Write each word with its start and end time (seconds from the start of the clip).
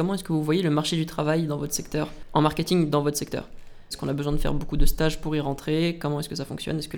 Comment 0.00 0.14
est-ce 0.14 0.24
que 0.24 0.32
vous 0.32 0.42
voyez 0.42 0.62
le 0.62 0.70
marché 0.70 0.96
du 0.96 1.04
travail 1.04 1.46
dans 1.46 1.58
votre 1.58 1.74
secteur, 1.74 2.10
en 2.32 2.40
marketing 2.40 2.88
dans 2.88 3.02
votre 3.02 3.18
secteur? 3.18 3.50
Est-ce 3.86 3.98
qu'on 3.98 4.08
a 4.08 4.14
besoin 4.14 4.32
de 4.32 4.38
faire 4.38 4.54
beaucoup 4.54 4.78
de 4.78 4.86
stages 4.86 5.20
pour 5.20 5.36
y 5.36 5.40
rentrer? 5.40 5.98
Comment 6.00 6.20
est-ce 6.20 6.30
que 6.30 6.34
ça 6.36 6.46
fonctionne? 6.46 6.78
Est-ce 6.78 6.88
que 6.88 6.96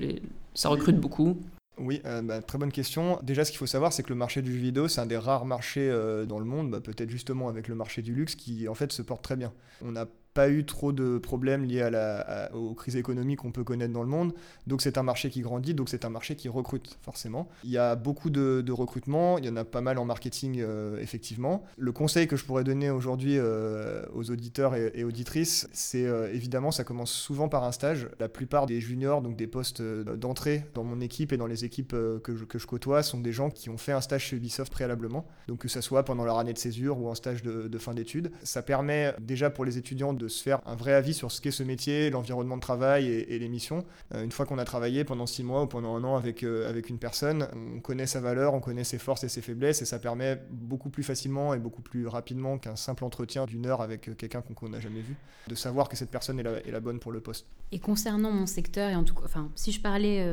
ça 0.55 0.69
recrute 0.69 1.01
beaucoup? 1.01 1.37
Oui, 1.79 2.01
euh, 2.05 2.23
bah, 2.23 2.41
très 2.43 2.59
bonne 2.59 2.71
question. 2.71 3.19
Déjà, 3.25 3.45
ce 3.45 3.51
qu'il 3.51 3.59
faut 3.59 3.67
savoir, 3.67 3.93
c'est 3.93 4.05
que 4.05 4.11
le 4.11 4.15
marché 4.15 4.41
du 4.41 4.53
jeu 4.53 4.61
vidéo, 4.61 4.87
c'est 4.87 5.01
un 5.01 5.07
des 5.07 5.17
rares 5.17 5.47
marchés 5.47 5.91
euh, 5.91 6.27
dans 6.27 6.39
le 6.39 6.45
monde, 6.45 6.71
bah, 6.71 6.79
peut-être 6.79 7.11
justement 7.11 7.49
avec 7.49 7.67
le 7.67 7.75
marché 7.75 8.03
du 8.03 8.15
luxe, 8.15 8.37
qui 8.37 8.69
en 8.69 8.75
fait 8.75 8.93
se 8.93 9.03
porte 9.03 9.23
très 9.23 9.35
bien. 9.35 9.53
On 9.85 9.97
a 9.97 10.07
pas 10.35 10.49
eu 10.49 10.65
trop 10.65 10.93
de 10.93 11.19
problèmes 11.19 11.65
liés 11.65 11.83
à 11.83 11.91
la, 11.91 12.51
aux 12.55 12.75
crises 12.75 12.97
économiques 12.97 13.41
qu'on 13.41 13.53
peut 13.53 13.65
connaître 13.65 13.93
dans 13.93 14.03
le 14.03 14.09
monde. 14.09 14.33
Donc 14.67 14.81
c'est 14.81 14.99
un 14.99 15.03
marché 15.03 15.31
qui 15.31 15.41
grandit, 15.41 15.75
donc 15.75 15.89
c'est 15.89 16.05
un 16.05 16.11
marché 16.11 16.37
qui 16.37 16.49
recrute 16.49 16.99
forcément. 17.03 17.49
Il 17.65 17.71
y 17.71 17.79
a 17.79 17.97
beaucoup 17.97 18.31
de, 18.31 18.73
recrutement, 18.73 19.39
il 19.39 19.45
y 19.45 19.49
en 19.49 19.57
a 19.57 19.65
pas 19.65 19.81
mal 19.81 19.99
en 19.99 20.05
marketing 20.05 20.61
euh, 20.61 20.99
effectivement. 21.01 21.65
Le 21.77 21.93
conseil 21.93 22.27
que 22.27 22.37
je 22.37 22.45
pourrais 22.45 22.65
donner 22.65 22.91
aujourd'hui 22.91 23.37
euh, 23.37 24.05
aux 24.15 24.31
auditeurs 24.31 24.75
et, 24.75 25.05
auditrices, 25.05 25.69
c'est 25.73 26.07
euh, 26.07 26.33
évidemment 26.33 26.71
ça 26.71 26.85
commence 26.85 27.13
souvent 27.13 27.49
par 27.49 27.65
un 27.65 27.73
stage. 27.73 28.09
La 28.19 28.29
plupart 28.29 28.67
des 28.67 28.81
juniors, 28.81 29.21
donc 29.21 29.37
des 29.37 29.47
postes 29.47 29.83
d'entrée 29.83 30.65
dans 30.75 30.85
mon 30.85 31.01
équipe 31.01 31.33
et 31.33 31.37
dans 31.37 31.47
les 31.47 31.65
équipes 31.65 31.91
que 31.91 32.35
je, 32.35 32.45
que, 32.45 32.59
je, 32.59 32.67
côtoie, 32.67 33.03
sont 33.03 33.21
des 33.21 33.33
gens 33.33 33.51
qui 33.51 33.69
ont 33.69 33.79
fait 33.79 33.93
un 33.93 34.01
stage 34.01 34.27
chez 34.27 34.37
Ubisoft 34.37 34.73
préalablement. 34.73 35.27
Donc 35.49 35.59
que 35.59 35.69
ça 35.69 35.83
soit 35.83 36.05
pendant 36.05 36.25
leur 36.25 36.39
année 36.39 36.53
de 36.53 36.59
césure 36.59 36.99
ou 36.99 37.11
un 37.11 37.15
stage 37.15 37.43
de, 37.43 37.69
de 37.69 37.79
fin 37.79 37.93
d'études. 37.93 38.33
Ça 38.43 38.63
permet 38.63 39.15
déjà 39.21 39.51
pour 39.51 39.65
les 39.65 39.77
étudiants 39.77 40.15
de 40.15 40.22
se 40.29 40.43
faire 40.43 40.61
un 40.67 40.75
vrai 40.75 40.93
avis 40.93 41.15
sur 41.15 41.31
ce 41.31 41.41
qu'est 41.41 41.51
ce 41.51 41.63
métier, 41.63 42.11
l'environnement 42.11 42.57
de 42.57 42.63
travail 42.63 43.09
et, 43.09 43.39
les 43.39 43.49
missions. 43.49 43.85
Euh, 44.15 44.23
une 44.25 44.33
fois 44.33 44.47
qu'on 44.47 44.59
a 44.59 44.65
travaillé 44.65 45.05
pendant 45.05 45.27
six 45.27 45.43
mois 45.43 45.63
ou 45.63 45.67
pendant 45.67 45.97
un 45.97 46.05
an 46.05 46.17
avec, 46.17 46.43
euh, 46.43 46.69
avec 46.69 46.89
une 46.89 46.99
personne, 46.99 47.49
on 47.55 47.81
connaît 47.81 48.07
sa 48.07 48.21
valeur, 48.21 48.55
on 48.55 48.61
connaît 48.61 48.85
ses 48.85 48.99
forces 48.99 49.25
et 49.25 49.29
ses 49.29 49.41
faiblesses 49.41 49.83
et 49.83 49.85
ça 49.85 49.99
permet 49.99 50.41
beaucoup 50.51 50.91
plus 50.91 51.03
facilement 51.03 51.55
et 51.55 51.59
beaucoup 51.59 51.83
plus 51.83 52.07
rapidement 52.07 52.59
qu'un 52.59 52.77
simple 52.77 53.05
entretien 53.05 53.47
d'une 53.47 53.67
heure 53.67 53.81
avec 53.81 54.09
euh, 54.09 54.15
quelqu'un 54.15 54.43
qu'on 54.43 54.69
n'a 54.69 54.81
jamais 54.81 55.01
vu, 55.01 55.17
de 55.49 55.55
savoir 55.55 55.89
que 55.89 55.97
cette 55.97 56.11
personne 56.11 56.39
est 56.41 56.45
la, 56.45 56.59
est 56.67 56.71
la, 56.71 56.81
bonne 56.81 56.99
pour 56.99 57.13
le 57.13 57.21
poste. 57.21 57.47
Et 57.73 57.79
concernant 57.79 58.31
mon 58.31 58.47
secteur, 58.47 58.91
et 58.91 58.97
en 58.97 59.05
tout 59.05 59.15
cas, 59.15 59.25
enfin, 59.25 59.51
si 59.55 59.73
je 59.73 59.81
parlais 59.81 60.27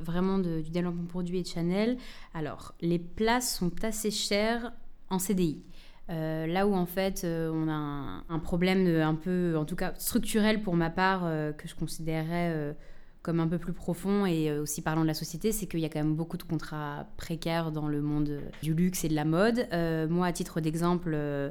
vraiment 0.00 0.38
du 0.38 0.70
développement 0.70 1.04
produit 1.04 1.38
et 1.38 1.42
de 1.42 1.46
Chanel, 1.46 1.98
alors 2.34 2.74
les 2.80 2.98
places 2.98 3.56
sont 3.56 3.84
assez 3.84 4.10
chères 4.10 4.72
en 5.10 5.18
CDI. 5.18 5.62
Euh, 6.08 6.46
là 6.46 6.66
où 6.66 6.74
en 6.74 6.86
fait 6.86 7.22
euh, 7.24 7.50
on 7.52 7.68
a 7.68 8.22
un, 8.28 8.38
problème 8.38 8.86
un 8.86 9.14
peu, 9.14 9.56
en 9.56 9.64
tout 9.64 9.74
cas 9.74 9.92
structurel 9.98 10.62
pour 10.62 10.76
ma 10.76 10.90
part, 10.90 11.22
euh, 11.24 11.52
que 11.52 11.66
je 11.66 11.74
considérerais 11.74 12.76
comme 13.22 13.40
un 13.40 13.48
peu 13.48 13.58
plus 13.58 13.72
profond 13.72 14.24
et 14.24 14.56
aussi 14.56 14.82
parlant 14.82 15.02
de 15.02 15.08
la 15.08 15.14
société, 15.14 15.50
c'est 15.50 15.66
qu'il 15.66 15.80
y 15.80 15.84
a 15.84 15.88
quand 15.88 15.98
même 15.98 16.14
beaucoup 16.14 16.36
de 16.36 16.44
contrats 16.44 17.08
précaires 17.16 17.72
dans 17.72 17.88
le 17.88 18.00
monde 18.00 18.38
du 18.62 18.72
luxe 18.72 19.02
et 19.02 19.08
de 19.08 19.16
la 19.16 19.24
mode. 19.24 19.66
moi, 20.08 20.28
à 20.28 20.32
titre 20.32 20.60
d'exemple, 20.60 21.10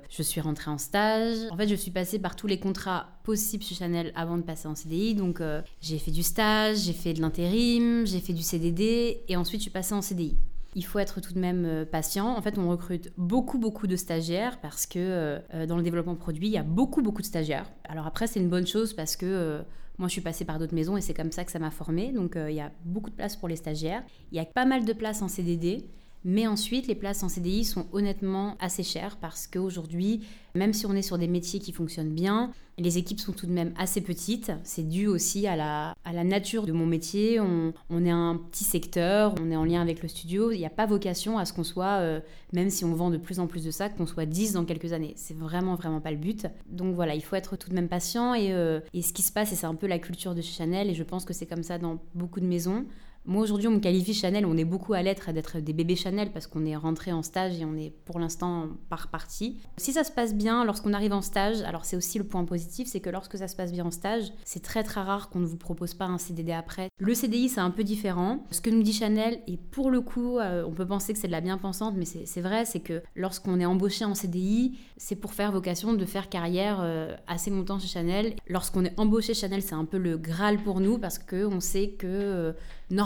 je 0.10 0.24
suis 0.24 0.40
rentrée 0.40 0.72
en 0.72 0.78
stage. 0.78 1.36
En 1.52 1.58
fait, 1.58 1.68
je 1.68 1.76
suis 1.76 1.92
passée 1.92 2.18
par 2.18 2.38
tous 2.38 2.48
les 2.48 2.62
contrats 2.62 3.08
possibles 3.24 3.62
chez 3.62 3.76
Chanel 3.76 4.14
avant 4.16 4.38
de 4.38 4.44
passer 4.44 4.70
en 4.70 4.76
CDI. 4.76 5.16
Donc, 5.16 5.42
j'ai 5.82 6.00
fait 6.00 6.12
du 6.12 6.24
stage, 6.24 6.78
j'ai 6.78 6.94
fait 6.94 7.14
de 7.14 7.20
l'intérim, 7.20 8.08
j'ai 8.08 8.22
fait 8.22 8.32
du 8.32 8.42
CDD 8.42 9.26
et 9.28 9.36
ensuite 9.36 9.60
je 9.60 9.64
suis 9.64 9.72
passée 9.72 9.96
en 9.96 10.02
CDI 10.02 10.38
il 10.76 10.84
faut 10.84 11.00
être 11.00 11.22
tout 11.22 11.34
de 11.34 11.40
même 11.40 11.66
euh, 11.66 11.86
patient. 11.86 12.28
En 12.28 12.42
fait, 12.42 12.58
on 12.58 12.70
recrute 12.70 13.12
beaucoup, 13.18 13.58
beaucoup 13.58 13.88
de 13.88 13.96
stagiaires 13.96 14.60
parce 14.60 14.86
que 14.86 15.00
euh, 15.00 15.40
euh, 15.54 15.66
dans 15.66 15.78
le 15.78 15.84
développement 15.84 16.16
produit, 16.16 16.48
il 16.48 16.52
y 16.52 16.58
a 16.58 16.64
beaucoup, 16.64 17.02
beaucoup 17.02 17.22
de 17.22 17.28
stagiaires. 17.28 17.72
Alors 17.86 18.06
après, 18.06 18.28
c'est 18.28 18.42
une 18.42 18.50
bonne 18.50 18.68
chose 18.68 18.94
parce 18.94 19.16
que 19.16 19.64
moi, 19.98 20.10
je 20.10 20.12
suis 20.12 20.22
passée 20.22 20.44
par 20.44 20.60
d'autres 20.60 20.76
maisons 20.76 20.98
et 20.98 21.02
c'est 21.02 21.14
comme 21.14 21.32
ça 21.32 21.46
que 21.46 21.52
ça 21.52 21.60
m'a 21.60 21.72
formée. 21.72 22.12
Donc, 22.12 22.36
il 22.36 22.54
y 22.54 22.60
a 22.60 22.72
beaucoup 22.84 23.10
de 23.10 23.16
place 23.16 23.38
pour 23.38 23.48
les 23.48 23.56
stagiaires. 23.56 24.04
Il 24.32 24.36
y 24.36 24.42
a 24.42 24.46
pas 24.46 24.66
mal 24.66 24.84
de 24.84 24.92
places 24.92 25.22
en 25.22 25.30
CDD. 25.30 25.86
Mais 26.28 26.48
ensuite, 26.48 26.88
les 26.88 26.96
places 26.96 27.22
en 27.22 27.30
CDI 27.30 27.64
sont 27.64 27.86
honnêtement 27.94 28.58
assez 28.60 28.82
chères 28.82 29.18
parce 29.18 29.46
qu'aujourd'hui, 29.46 30.22
même 30.56 30.74
si 30.74 30.88
on 30.88 30.94
est 30.94 31.04
sur 31.04 31.20
des 31.20 31.28
métiers 31.28 31.60
qui 31.60 31.72
fonctionnent 31.72 32.16
bien, 32.16 32.52
les 32.80 32.98
équipes 32.98 33.20
sont 33.20 33.32
tout 33.32 33.46
de 33.46 33.52
même 33.52 33.74
assez 33.78 34.02
petites. 34.02 34.52
C'est 34.64 34.88
dû 34.88 35.06
aussi 35.06 35.46
à 35.46 35.56
la, 35.56 35.96
à 36.04 36.14
la 36.14 36.24
nature 36.24 36.66
de 36.66 36.72
mon 36.72 36.88
métier. 36.88 37.40
On, 37.40 37.74
est 38.04 38.10
un 38.10 38.42
petit 38.52 38.64
secteur, 38.64 39.36
on 39.40 39.52
est 39.52 39.56
en 39.56 39.66
lien 39.66 39.84
avec 39.84 40.02
le 40.02 40.08
studio. 40.08 40.50
Il 40.52 40.58
n'y 40.58 40.66
a 40.66 40.72
pas 40.72 40.88
vocation 40.88 41.38
à 41.38 41.46
ce 41.46 41.54
qu'on 41.54 41.64
soit, 41.64 42.00
euh, 42.00 42.20
même 42.54 42.72
si 42.72 42.86
on 42.86 42.96
vend 42.96 43.12
de 43.12 43.18
plus 43.18 43.40
en 43.40 43.46
plus 43.46 43.64
de 43.64 43.70
sacs, 43.70 43.96
qu'on 43.96 44.08
soit 44.08 44.26
10 44.26 44.54
dans 44.54 44.66
quelques 44.66 44.94
années. 44.94 45.14
C'est 45.18 45.38
vraiment, 45.38 45.76
vraiment 45.76 46.02
pas 46.02 46.12
le 46.12 46.18
but. 46.18 46.48
Donc 46.68 46.96
voilà, 46.96 47.14
il 47.14 47.24
faut 47.24 47.36
être 47.36 47.56
tout 47.56 47.70
de 47.70 47.76
même 47.76 47.88
patient. 47.88 48.34
Et, 48.34 48.52
euh, 48.52 48.80
et 48.96 49.04
ce 49.04 49.14
qui 49.14 49.22
se 49.22 49.32
passe, 49.32 49.52
et 49.52 49.56
c'est 49.56 49.68
un 49.68 49.76
peu 49.76 49.86
la 49.86 50.00
culture 50.00 50.34
de 50.34 50.42
Chanel, 50.42 50.90
et 50.90 50.96
je 50.96 51.04
pense 51.04 51.24
que 51.24 51.34
c'est 51.34 51.46
comme 51.46 51.64
ça 51.64 51.78
dans 51.78 52.00
beaucoup 52.16 52.40
de 52.40 52.48
maisons, 52.48 52.86
moi 53.26 53.42
aujourd'hui, 53.42 53.68
on 53.68 53.72
me 53.72 53.80
qualifie 53.80 54.14
Chanel, 54.14 54.46
on 54.46 54.58
est 54.58 54.66
beaucoup 54.66 54.94
à 54.94 55.02
l'être 55.02 55.32
d'être 55.32 55.60
des 55.60 55.74
bébés 55.74 55.96
Chanel 55.96 56.32
parce 56.32 56.48
qu'on 56.48 56.66
est 56.66 56.76
rentré 56.76 57.12
en 57.12 57.24
stage 57.24 57.60
et 57.60 57.66
on 57.66 57.76
est 57.76 57.92
pour 58.06 58.20
l'instant 58.20 58.68
par 58.90 59.08
partie. 59.08 59.58
Si 59.78 59.94
ça 59.94 60.04
se 60.04 60.12
passe 60.12 60.36
bien 60.36 60.64
lorsqu'on 60.64 60.94
arrive 60.94 61.14
en 61.14 61.22
stage, 61.22 61.62
alors 61.62 61.86
c'est 61.86 61.96
aussi 61.96 62.18
le 62.18 62.24
point 62.24 62.46
positif, 62.46 62.88
c'est 62.88 63.00
que 63.00 63.10
lorsque 63.10 63.38
ça 63.38 63.48
se 63.48 63.56
passe 63.56 63.72
bien 63.72 63.86
en 63.86 63.92
stage, 63.92 64.32
c'est 64.44 64.62
très 64.62 64.84
très 64.84 65.02
rare 65.02 65.30
qu'on 65.30 65.40
ne 65.40 65.46
vous 65.46 65.58
propose 65.58 65.94
pas 65.94 66.06
un 66.06 66.18
CDD 66.18 66.52
après. 66.52 66.90
Le 67.00 67.14
CDI, 67.14 67.50
c'est 67.50 67.62
un 67.62 67.72
peu 67.72 67.84
différent. 67.84 68.46
Ce 68.52 68.62
que 68.62 68.70
nous 68.70 68.84
dit 68.84 68.94
Chanel, 68.94 69.40
et 69.48 69.58
pour 69.58 69.90
le 69.90 70.02
coup, 70.02 70.38
euh, 70.38 70.64
on 70.66 70.72
peut 70.72 70.86
penser 70.86 71.14
que 71.14 71.20
c'est 71.20 71.28
de 71.28 71.32
la 71.32 71.42
bien-pensante, 71.42 71.96
mais 71.98 72.06
c'est 72.06 72.42
vrai, 72.42 72.66
c'est 72.66 72.80
que 72.80 73.02
lorsqu'on 73.16 73.60
est 73.60 73.66
embauché 73.66 74.06
en 74.06 74.14
CDI, 74.14 74.78
c'est 74.98 75.16
pour 75.16 75.34
faire 75.34 75.52
vocation 75.52 75.94
de 75.94 76.06
faire 76.06 76.30
carrière 76.30 76.80
euh, 76.82 77.16
assez 77.28 77.50
longtemps 77.50 77.80
chez 77.80 77.88
Chanel. 77.88 78.36
Lorsqu'on 78.48 78.86
est 78.86 78.98
embauché 79.00 79.34
Chanel, 79.34 79.62
c'est 79.62 79.76
un 79.76 79.86
peu 79.86 79.98
le 79.98 80.18
Graal 80.18 80.58
pour 80.58 80.80
nous 80.80 80.98
parce 80.98 81.20
qu'on 81.20 81.60
sait 81.60 81.90
que 81.90 82.08
euh, 82.08 82.54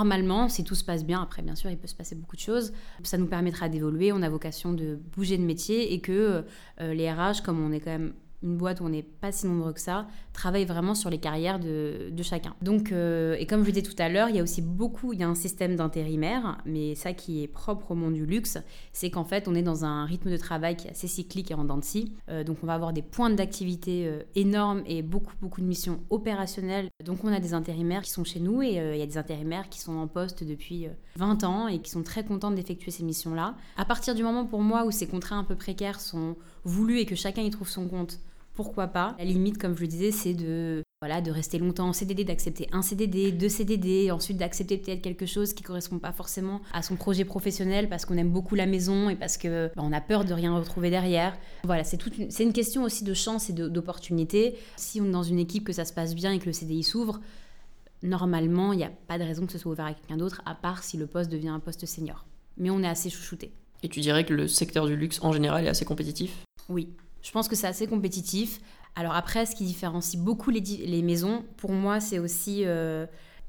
normalement, 0.10 0.50
si 0.50 0.64
tout 0.64 0.74
se 0.74 0.84
passe 0.84 1.06
bien, 1.06 1.22
après 1.22 1.44
bien 1.44 1.56
sûr 1.56 1.70
il 1.70 1.78
peut 1.78 1.88
se 1.88 1.94
passer 1.94 2.16
beaucoup 2.16 2.36
de 2.36 2.42
choses, 2.42 2.74
ça 3.04 3.18
nous 3.18 3.28
permettra 3.28 3.70
d'évoluer, 3.70 4.12
on 4.12 4.24
a 4.24 4.30
vocation 4.30 4.74
de 4.74 5.00
bouger 5.16 5.38
de 5.38 5.44
métier 5.44 5.94
et 5.94 6.02
que 6.02 6.44
euh, 6.82 6.94
les 6.94 7.12
RH, 7.12 7.44
comme 7.46 7.64
on 7.64 7.72
est 7.72 7.80
quand 7.80 7.92
même 7.92 8.14
une 8.44 8.58
boîte 8.58 8.80
où 8.82 8.86
on 8.86 8.90
n'est 8.90 9.04
pas 9.04 9.32
si 9.32 9.48
nombreux 9.48 9.74
que 9.74 9.82
ça, 9.82 10.08
travaille 10.34 10.66
vraiment 10.66 10.96
sur 10.96 11.10
les 11.10 11.18
carrières 11.18 11.60
de, 11.60 12.12
chacun. 12.22 12.56
Donc, 12.62 12.92
euh, 12.92 13.36
et 13.40 13.46
comme 13.46 13.64
je 13.64 13.72
disais 13.72 13.82
tout 13.82 13.96
à 13.98 14.10
l'heure, 14.10 14.30
il 14.30 14.36
y 14.36 14.40
a 14.40 14.44
aussi 14.44 14.62
beaucoup, 14.62 15.14
il 15.14 15.20
y 15.20 15.24
a 15.24 15.28
un 15.28 15.36
système 15.36 15.76
d'intérimaire, 15.76 16.58
mais 16.66 16.96
ça 16.96 17.14
qui 17.14 17.44
est 17.44 17.48
propre 17.48 17.92
au 17.92 17.96
monde 17.96 18.14
du 18.14 18.26
luxe, 18.26 18.58
c'est 18.94 19.10
qu'en 19.10 19.24
fait, 19.24 19.48
on 19.48 19.56
est 19.56 19.62
dans 19.62 19.86
un 19.86 20.06
rythme 20.06 20.32
de 20.32 20.38
travail 20.38 20.76
qui 20.76 20.88
est 20.88 20.92
assez 20.92 21.08
cyclique 21.08 21.52
et 21.52 21.54
en 21.54 21.64
dents 21.64 21.78
de 21.78 21.84
scie. 21.84 22.14
Euh, 22.30 22.44
donc, 22.44 22.58
on 22.64 22.68
va 22.68 22.74
avoir 22.74 22.94
des 22.94 23.02
points 23.02 23.30
d'activité 23.30 24.08
euh, 24.08 24.24
énormes 24.36 24.84
et 24.86 25.02
beaucoup, 25.02 25.34
beaucoup 25.42 25.62
de 25.62 25.66
missions 25.66 26.00
opérationnelles. 26.10 26.90
Donc, 27.04 27.24
on 27.24 27.34
a 27.34 27.40
des 27.40 27.54
intérimaires 27.54 28.02
qui 28.02 28.12
sont 28.12 28.24
chez 28.24 28.40
nous 28.40 28.62
et 28.62 28.76
il 28.76 28.98
y 28.98 29.02
a 29.02 29.06
des 29.06 29.18
intérimaires 29.18 29.70
qui 29.70 29.80
sont 29.80 29.98
en 29.98 30.08
poste 30.08 30.44
depuis 30.44 30.88
20 31.16 31.44
ans 31.44 31.68
et 31.68 31.80
qui 31.80 31.90
sont 31.90 32.04
très 32.04 32.24
contents 32.24 32.52
d'effectuer 32.52 32.92
ces 32.92 33.04
missions-là. 33.04 33.56
À 33.78 33.86
partir 33.86 34.16
du 34.16 34.24
moment 34.24 34.46
pour 34.46 34.62
moi 34.62 34.86
où 34.86 34.92
ces 34.92 35.08
contrats 35.08 35.36
un 35.36 35.44
peu 35.44 35.56
précaires 35.56 36.00
sont 36.00 36.36
voulus 36.64 37.00
et 37.00 37.06
que 37.06 37.16
chacun 37.16 37.42
y 37.42 37.50
trouve 37.50 37.70
son 37.70 37.88
compte, 37.88 38.20
pourquoi 38.60 38.88
pas. 38.88 39.16
La 39.18 39.24
limite, 39.24 39.58
comme 39.58 39.74
je 39.74 39.80
le 39.80 39.88
disais, 39.88 40.12
c'est 40.12 40.34
de 40.34 40.84
voilà, 41.02 41.22
de 41.22 41.32
rester 41.32 41.60
longtemps 41.60 41.88
en 41.88 41.94
CDD, 41.94 42.26
d'accepter 42.26 42.68
un 42.74 42.82
CDD, 42.82 43.32
deux 43.32 43.48
CDD, 43.48 44.12
ensuite 44.12 44.36
d'accepter 44.36 44.78
peut-être 44.78 45.02
quelque 45.02 45.26
chose 45.26 45.54
qui 45.54 45.64
correspond 45.64 45.98
pas 45.98 46.12
forcément 46.12 46.60
à 46.74 46.82
son 46.82 46.98
projet 46.98 47.24
professionnel 47.24 47.88
parce 47.88 48.04
qu'on 48.04 48.18
aime 48.18 48.32
beaucoup 48.32 48.56
la 48.56 48.66
maison 48.66 49.10
et 49.10 49.16
parce 49.16 49.38
que 49.38 49.68
bah, 49.78 49.82
on 49.86 49.94
a 49.94 50.02
peur 50.02 50.26
de 50.26 50.34
rien 50.34 50.54
retrouver 50.54 50.90
derrière. 50.90 51.38
Voilà, 51.64 51.86
c'est 51.86 51.96
toute 51.96 52.16
c'est 52.30 52.44
une 52.44 52.52
question 52.52 52.84
aussi 52.84 53.06
de 53.06 53.14
chance 53.14 53.50
et 53.50 53.54
d'opportunité. 53.54 54.58
Si 54.76 55.00
on 55.00 55.06
est 55.06 55.12
dans 55.12 55.24
une 55.24 55.40
équipe 55.40 55.64
que 55.64 55.72
ça 55.72 55.86
se 55.86 55.94
passe 55.94 56.14
bien 56.14 56.34
et 56.34 56.40
que 56.40 56.48
le 56.48 56.52
CDI 56.52 56.84
s'ouvre, 56.84 57.22
normalement, 58.04 58.74
il 58.74 58.80
n'y 58.80 58.84
a 58.84 58.92
pas 59.08 59.18
de 59.18 59.24
raison 59.24 59.46
que 59.46 59.54
ce 59.54 59.58
soit 59.58 59.72
ouvert 59.72 59.86
à 59.86 59.94
quelqu'un 59.94 60.18
d'autre 60.18 60.42
à 60.46 60.54
part 60.54 60.84
si 60.84 60.98
le 60.98 61.08
poste 61.08 61.32
devient 61.32 61.48
un 61.48 61.62
poste 61.62 61.86
senior. 61.86 62.26
Mais 62.58 62.72
on 62.72 62.84
est 62.84 62.90
assez 62.90 63.10
chouchouté. 63.10 63.54
Et 63.84 63.88
tu 63.88 64.02
dirais 64.02 64.26
que 64.26 64.34
le 64.34 64.50
secteur 64.50 64.86
du 64.86 64.98
luxe 64.98 65.20
en 65.24 65.32
général 65.32 65.66
est 65.66 65.70
assez 65.70 65.86
compétitif? 65.86 66.44
Oui, 66.68 66.90
je 67.22 67.32
pense 67.32 67.48
que 67.48 67.56
c'est 67.56 67.68
assez 67.68 67.88
compétitif. 67.88 68.60
Alors 68.96 69.14
après, 69.14 69.46
ce 69.46 69.56
qui 69.56 69.66
différencie 69.66 70.22
beaucoup 70.22 70.50
les, 70.50 71.02
maisons, 71.02 71.46
pour 71.58 71.72
moi, 71.72 72.00
c'est 72.00 72.20
aussi 72.20 72.64
euh, 72.66 73.06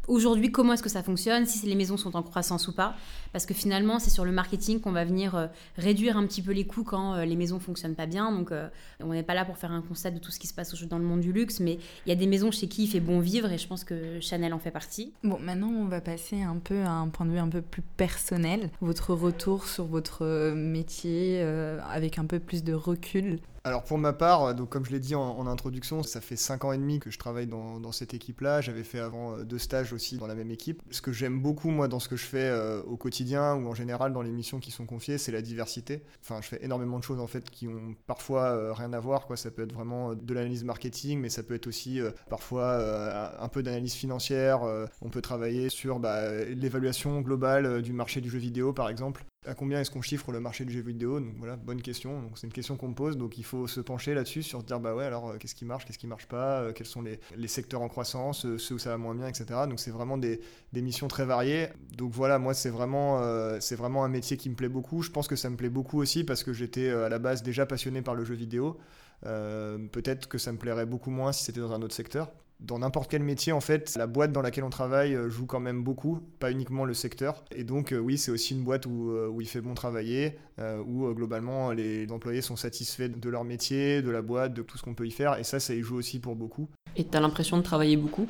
aujourd'hui 0.07 0.53
comment 0.53 0.75
est-ce 0.75 0.83
que 0.83 0.89
ça 0.89 1.03
fonctionne, 1.03 1.47
si 1.47 1.67
les 1.67 1.75
maisons 1.75 1.97
sont 1.97 2.15
en 2.15 2.23
croissance 2.23 2.69
ou 2.69 2.73
pas. 2.73 2.95
Parce 3.33 3.47
que 3.47 3.55
finalement, 3.55 3.99
c'est 3.99 4.11
sur 4.11 4.25
le 4.25 4.33
marketing 4.33 4.81
qu'on 4.81 4.93
va 4.93 5.05
venir 5.05 5.35
euh, 5.35 5.47
réduire 5.77 6.17
un 6.17 6.27
petit 6.27 6.43
peu 6.43 6.53
les 6.53 6.67
coûts 6.67 6.85
quand 6.85 7.15
euh, 7.15 7.25
les 7.25 7.37
maisons 7.37 7.59
fonctionnent 7.59 7.97
pas 7.97 8.07
bien. 8.07 8.31
Donc, 8.31 8.53
on 9.01 9.13
n'est 9.13 9.25
pas 9.25 9.35
là 9.35 9.45
pour 9.45 9.57
faire 9.57 9.73
un 9.73 9.83
constat 9.83 10.13
de 10.13 10.19
tout 10.19 10.31
ce 10.31 10.39
qui 10.39 10.47
se 10.47 10.55
passe 10.55 10.73
dans 10.85 10.99
le 10.99 11.05
monde 11.05 11.21
du 11.21 11.33
luxe, 11.33 11.59
mais 11.59 11.79
il 12.07 12.11
y 12.11 12.13
a 12.13 12.17
des 12.17 12.27
maisons 12.27 12.51
chez 12.51 12.69
qui 12.69 12.85
il 12.85 12.89
fait 12.89 13.01
bon 13.01 13.19
vivre 13.19 13.51
et 13.51 13.59
je 13.59 13.67
pense 13.67 13.83
que 13.83 14.21
Chanel 14.21 14.53
en 14.53 14.59
fait 14.59 14.71
partie. 14.71 15.13
Bon, 15.25 15.39
maintenant, 15.41 15.71
on 15.71 15.87
va 15.87 16.01
passer 16.01 16.43
un 16.43 16.59
peu 16.59 16.83
à 16.83 16.93
un 16.93 17.09
point 17.09 17.27
de 17.27 17.33
vue 17.33 17.39
un 17.39 17.49
peu 17.49 17.63
plus 17.63 17.83
personnel. 17.83 18.71
Votre 18.81 19.15
retour 19.15 19.67
sur 19.67 19.87
votre 19.87 20.53
métier 20.55 21.41
avec 21.41 22.19
un 22.19 22.27
peu 22.27 22.39
plus 22.39 22.63
de 22.63 22.73
recul 22.73 23.41
alors 23.63 23.85
pour 23.85 23.99
ma 23.99 24.15
part, 24.15 24.55
donc 24.55 24.71
comme 24.71 24.87
je 24.87 24.91
l'ai 24.91 25.01
dit 25.01 25.15
en, 25.15 25.47
introduction, 25.47 26.03
ça 26.03 26.23
fait 26.23 26.37
5 26.37 26.65
ans 26.65 26.73
et 26.73 26.79
demi 26.79 26.99
que 26.99 27.11
je 27.11 27.19
travaille 27.19 27.47
dans, 27.47 27.93
cette 27.93 28.15
équipe-là. 28.15 28.61
J'avais 28.61 28.85
fait 28.85 29.01
avant 29.01 29.35
euh, 29.35 29.45
deux 29.45 29.59
stages 29.59 29.93
aussi 29.93 30.17
dans 30.17 30.27
la 30.27 30.35
même 30.35 30.51
équipe. 30.51 30.83
Ce 30.91 31.03
que 31.03 31.13
j'aime 31.13 31.41
beaucoup 31.41 31.71
moi 31.71 31.89
dans 31.89 31.99
ce 31.99 32.09
que 32.09 32.17
je 32.17 32.25
fais 32.25 32.39
euh, 32.39 32.81
au 32.85 32.97
quotidien 32.97 33.55
ou 33.55 33.69
en 33.69 33.75
général 33.75 34.13
dans 34.13 34.23
les 34.23 34.31
missions 34.31 34.61
qui 34.61 34.71
sont 34.71 34.87
confiées, 34.87 35.19
c'est 35.19 35.33
la 35.33 35.43
diversité. 35.43 36.03
Enfin, 36.23 36.41
je 36.41 36.49
fais 36.49 36.65
énormément 36.65 36.99
de 36.99 37.05
choses 37.05 37.21
en 37.21 37.27
fait 37.27 37.51
qui 37.51 37.69
ont 37.69 37.95
parfois 38.07 38.45
euh, 38.45 38.73
rien 38.73 38.93
à 38.95 39.01
voir. 39.01 39.27
Quoi. 39.27 39.37
Ça 39.37 39.51
peut 39.51 39.63
être 39.63 39.75
vraiment 39.75 40.15
de 40.15 40.35
l'analyse 40.35 40.65
marketing, 40.65 41.21
mais 41.21 41.29
ça 41.29 41.43
peut 41.43 41.55
être 41.55 41.67
aussi 41.67 42.01
parfois 42.29 43.41
un 43.41 43.49
peu 43.49 43.63
d'analyse 43.63 43.95
financière. 43.95 44.63
on 45.03 45.11
peut 45.11 45.21
travailler 45.21 45.69
sur 45.69 45.99
bah, 45.99 46.45
l'évaluation 46.45 47.21
globale 47.21 47.83
du 47.83 47.93
marché 47.93 48.21
du 48.21 48.31
jeu 48.31 48.39
vidéo 48.39 48.73
par 48.73 48.89
exemple. 48.89 49.25
À 49.47 49.55
combien 49.55 49.81
est-ce 49.81 49.91
qu'on 49.91 50.03
chiffre 50.03 50.33
le 50.33 50.41
marché 50.41 50.67
du 50.67 50.73
jeu 50.75 50.83
vidéo 50.83 51.19
Donc 51.19 51.33
voilà, 51.39 51.57
bonne 51.57 51.81
question. 51.81 52.31
C'est 52.35 52.47
une 52.47 52.53
question 52.53 52.77
qu'on 52.77 52.89
me 52.89 52.95
pose. 52.95 53.17
Donc 53.17 53.39
il 53.39 53.45
faut 53.45 53.67
se 53.67 53.81
pencher 53.81 54.13
là-dessus 54.13 54.43
sur 54.43 54.63
dire 54.63 54.79
bah 54.81 54.95
ouais 54.95 55.07
alors 55.07 55.31
euh, 55.31 55.39
qu'est-ce 55.39 55.55
qui 55.55 55.65
marche, 55.65 55.87
qu'est-ce 55.87 55.97
qui 55.97 56.07
marche 56.07 56.27
pas, 56.27 56.61
euh, 56.61 56.73
quels 56.75 56.87
sont 56.87 57.01
les, 57.01 57.19
les, 57.39 57.49
secteurs 57.49 57.81
en 57.81 57.89
croissance, 57.89 58.45
euh, 58.45 58.59
ceux 58.59 58.75
où 58.75 58.79
ça 58.79 58.91
va 58.91 58.99
moins 58.99 59.15
bien, 59.15 59.29
etc. 59.29 59.61
Donc 59.67 59.81
c'est 59.81 59.93
vraiment 59.93 60.19
des, 60.19 60.43
des, 60.75 60.83
missions 60.83 61.09
très 61.09 61.25
variées. 61.25 61.69
Donc 61.97 62.13
voilà, 62.13 62.39
moi 62.39 62.53
c'est 62.53 62.69
vraiment 62.69 63.19
c'est 63.61 63.77
vraiment 63.77 64.05
un 64.05 64.11
métier 64.11 64.37
qui 64.37 64.51
me 64.51 64.55
plaît 64.55 64.69
beaucoup. 64.69 65.01
Je 65.01 65.11
pense 65.11 65.27
que 65.27 65.37
ça 65.37 65.49
me 65.49 65.57
plaît 65.57 65.71
beaucoup 65.71 65.99
aussi 65.99 66.23
parce 66.23 66.45
que 66.45 66.53
j'étais 66.53 66.91
à 66.91 67.09
la 67.09 67.19
base 67.19 67.43
déjà 67.43 67.65
passionné 67.65 68.03
par 68.03 68.15
le 68.15 68.25
jeu 68.25 68.35
vidéo. 68.35 68.77
Peut-être 69.23 70.29
que 70.29 70.37
ça 70.37 70.53
me 70.53 70.59
plairait 70.59 70.85
beaucoup 70.85 71.11
moins 71.11 71.33
si 71.33 71.45
c'était 71.45 71.61
dans 71.61 71.73
un 71.73 71.81
autre 71.81 71.95
secteur 71.95 72.31
dans 72.61 72.79
n'importe 72.79 73.11
quel 73.11 73.23
métier, 73.23 73.53
en 73.53 73.61
fait, 73.61 73.97
la 73.97 74.07
boîte 74.07 74.33
dans 74.33 74.43
laquelle 74.43 74.65
on 74.65 74.71
travaille 74.71 75.15
euh, 75.15 75.31
joue 75.31 75.47
quand 75.47 75.61
même 75.61 75.83
beaucoup, 75.83 76.21
pas 76.39 76.51
uniquement 76.51 76.85
le 76.85 76.95
secteur. 76.95 77.45
Et 77.55 77.65
donc, 77.65 77.93
euh, 77.93 77.99
oui, 77.99 78.19
c'est 78.19 78.31
aussi 78.31 78.55
une 78.55 78.63
boîte 78.63 78.87
où, 78.87 79.11
euh, 79.11 79.29
où, 79.29 79.41
il 79.41 79.49
fait 79.49 79.61
bon 79.61 79.75
travailler, 79.75 80.39
où 80.87 81.11
globalement 81.15 81.73
les 81.73 82.07
employés 82.13 82.43
sont 82.43 82.57
satisfaits 82.57 83.09
de 83.09 83.31
leur 83.31 83.45
métier, 83.45 84.03
de 84.03 84.11
la 84.11 84.21
boîte, 84.21 84.53
de 84.53 84.61
tout 84.61 84.77
ce 84.77 84.83
qu'on 84.83 84.93
peut 84.93 85.07
y 85.07 85.11
faire. 85.11 85.39
Et 85.39 85.45
ça, 85.45 85.59
ça 85.59 85.75
y 85.75 85.81
joue 85.81 85.97
aussi 85.97 86.19
pour 86.19 86.37
beaucoup. 86.37 86.69
Et 86.97 87.05
tu 87.05 87.17
as 87.17 87.21
l'impression 87.21 87.57
de 87.57 87.63
travailler 87.63 87.97
beaucoup? 87.97 88.27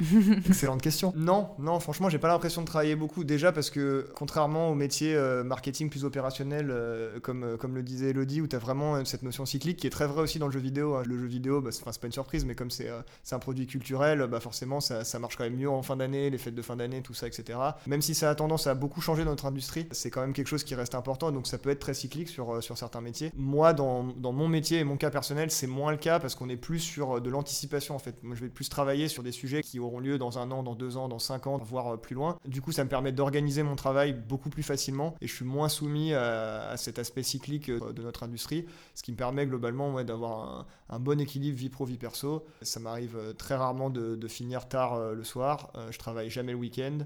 Excellente 0.48 0.82
question. 0.82 1.12
Non, 1.16 1.50
non, 1.58 1.80
franchement, 1.80 2.08
j'ai 2.08 2.18
pas 2.18 2.28
l'impression 2.28 2.62
de 2.62 2.66
travailler 2.66 2.96
beaucoup. 2.96 3.24
Déjà 3.24 3.52
parce 3.52 3.70
que, 3.70 4.08
contrairement 4.14 4.70
au 4.70 4.74
métier 4.74 5.14
euh, 5.14 5.44
marketing 5.44 5.88
plus 5.88 6.04
opérationnel, 6.04 6.68
euh, 6.70 7.18
comme, 7.20 7.44
euh, 7.44 7.56
comme 7.56 7.74
le 7.74 7.82
disait 7.82 8.10
Elodie, 8.10 8.40
où 8.40 8.46
tu 8.46 8.56
as 8.56 8.58
vraiment 8.58 9.04
cette 9.04 9.22
notion 9.22 9.46
cyclique 9.46 9.78
qui 9.78 9.86
est 9.86 9.90
très 9.90 10.06
vraie 10.06 10.22
aussi 10.22 10.38
dans 10.38 10.46
le 10.46 10.52
jeu 10.52 10.60
vidéo. 10.60 10.96
Hein. 10.96 11.02
Le 11.06 11.18
jeu 11.18 11.26
vidéo, 11.26 11.60
bah, 11.60 11.70
c'est 11.72 11.84
pas 11.84 12.06
une 12.06 12.12
surprise, 12.12 12.44
mais 12.44 12.54
comme 12.54 12.70
c'est 12.70 12.90
un 13.32 13.38
produit 13.38 13.66
culturel, 13.66 14.26
bah, 14.30 14.40
forcément, 14.40 14.80
ça, 14.80 15.04
ça, 15.04 15.18
marche 15.18 15.36
quand 15.36 15.44
même 15.44 15.56
mieux 15.56 15.70
en 15.70 15.82
fin 15.82 15.96
d'année, 15.96 16.30
les 16.30 16.38
fêtes 16.38 16.54
de 16.54 16.62
fin 16.62 16.76
d'année, 16.76 17.02
tout 17.02 17.14
ça, 17.14 17.26
etc. 17.26 17.58
Même 17.86 18.02
si 18.02 18.14
ça 18.14 18.30
a 18.30 18.34
tendance 18.34 18.66
à 18.66 18.74
beaucoup 18.74 19.00
changer 19.00 19.24
dans 19.24 19.30
notre 19.30 19.46
industrie, 19.46 19.86
c'est 19.92 20.10
quand 20.10 20.20
même 20.20 20.32
quelque 20.32 20.48
chose 20.48 20.64
qui 20.64 20.74
reste 20.74 20.94
important. 20.94 21.32
Donc 21.32 21.46
ça 21.46 21.58
peut 21.58 21.70
être 21.70 21.80
très 21.80 21.94
cyclique 21.94 22.28
sur, 22.28 22.62
sur 22.62 22.76
certains 22.76 23.00
métiers. 23.00 23.32
Moi, 23.36 23.72
dans, 23.72 24.04
dans 24.04 24.32
mon 24.32 24.48
métier 24.48 24.80
et 24.80 24.84
mon 24.84 24.96
cas 24.96 25.10
personnel, 25.10 25.50
c'est 25.50 25.66
moins 25.66 25.90
le 25.90 25.98
cas 25.98 26.18
parce 26.18 26.34
qu'on 26.34 26.48
est 26.48 26.56
plus 26.56 26.80
sur 26.80 27.20
de 27.20 27.30
l'anticipation 27.30 27.94
en 27.94 27.98
fait. 27.98 28.22
Moi, 28.22 28.36
je 28.36 28.42
vais 28.42 28.50
plus 28.50 28.68
travailler 28.68 29.08
sur 29.08 29.22
des 29.22 29.32
sujets 29.32 29.62
qui 29.62 29.78
auront 29.86 30.00
lieu 30.00 30.18
dans 30.18 30.38
un 30.38 30.50
an, 30.50 30.62
dans 30.62 30.74
deux 30.74 30.96
ans, 30.96 31.08
dans 31.08 31.18
cinq 31.18 31.46
ans, 31.46 31.58
voire 31.58 31.94
euh, 31.94 31.96
plus 31.96 32.14
loin. 32.14 32.36
Du 32.46 32.60
coup, 32.60 32.72
ça 32.72 32.84
me 32.84 32.88
permet 32.88 33.12
d'organiser 33.12 33.62
mon 33.62 33.76
travail 33.76 34.12
beaucoup 34.12 34.50
plus 34.50 34.62
facilement 34.62 35.14
et 35.20 35.26
je 35.26 35.34
suis 35.34 35.44
moins 35.44 35.68
soumis 35.68 36.12
à, 36.12 36.76
cet 36.76 36.98
aspect 36.98 37.22
cyclique 37.22 37.68
euh, 37.68 37.92
de 37.92 38.02
notre 38.02 38.22
industrie, 38.22 38.66
ce 38.94 39.02
qui 39.02 39.12
me 39.12 39.16
permet 39.16 39.46
globalement 39.46 40.02
d'avoir 40.04 40.66
un, 40.90 40.98
bon 40.98 41.20
équilibre 41.20 41.56
vie 41.56 41.68
pro-vie 41.68 41.98
perso. 41.98 42.44
Ça 42.62 42.80
m'arrive 42.80 43.16
euh, 43.16 43.32
très 43.32 43.54
rarement 43.54 43.90
de, 43.90 44.28
finir 44.28 44.68
tard 44.68 44.98
le 44.98 45.22
soir, 45.22 45.70
je 45.90 45.98
travaille 45.98 46.30
jamais 46.30 46.50
le 46.50 46.58
week-end. 46.58 46.98